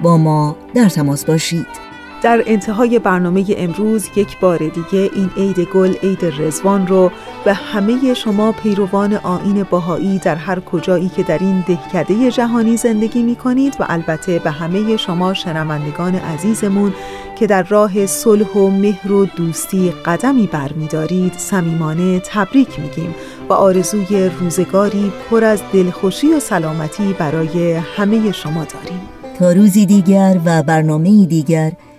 با 0.02 0.18
ما 0.18 0.56
در 0.76 0.90
تماس 0.90 1.26
باشید. 1.26 1.89
در 2.22 2.44
انتهای 2.48 3.00
برنامه 3.00 3.46
امروز 3.58 4.10
یک 4.16 4.40
بار 4.40 4.58
دیگه 4.58 5.10
این 5.16 5.30
عید 5.38 5.60
گل 5.60 5.94
عید 6.04 6.26
رضوان 6.26 6.88
رو 6.88 7.12
به 7.46 7.54
همه 7.54 8.14
شما 8.14 8.52
پیروان 8.52 9.14
آیین 9.14 9.64
بهایی 9.64 10.20
در 10.20 10.36
هر 10.36 10.60
کجایی 10.60 11.10
که 11.10 11.24
در 11.24 11.38
این 11.38 11.64
دهکده 11.68 12.32
جهانی 12.32 12.78
زندگی 12.78 13.24
می 13.24 13.36
کنید 13.36 13.76
و 13.80 13.86
البته 13.90 14.40
به 14.40 14.52
همه 14.52 14.98
شما 14.98 15.34
شنوندگان 15.34 16.16
عزیزمون 16.16 16.94
که 17.36 17.48
در 17.48 17.64
راه 17.64 18.06
صلح 18.06 18.54
و 18.54 18.70
مهر 18.70 19.12
و 19.12 19.26
دوستی 19.26 19.94
قدمی 20.06 20.48
برمیدارید 20.48 21.34
صمیمانه 21.34 22.20
تبریک 22.20 22.80
میگیم 22.80 23.16
و 23.50 23.54
آرزوی 23.54 24.30
روزگاری 24.30 25.12
پر 25.30 25.44
از 25.44 25.62
دلخوشی 25.74 26.34
و 26.34 26.40
سلامتی 26.40 27.14
برای 27.14 27.74
همه 27.74 28.32
شما 28.32 28.66
داریم. 28.66 29.02
تا 29.40 29.52
روزی 29.52 29.86
دیگر 29.86 30.40
و 30.46 30.64
برنامه 30.64 31.26
دیگر 31.26 31.72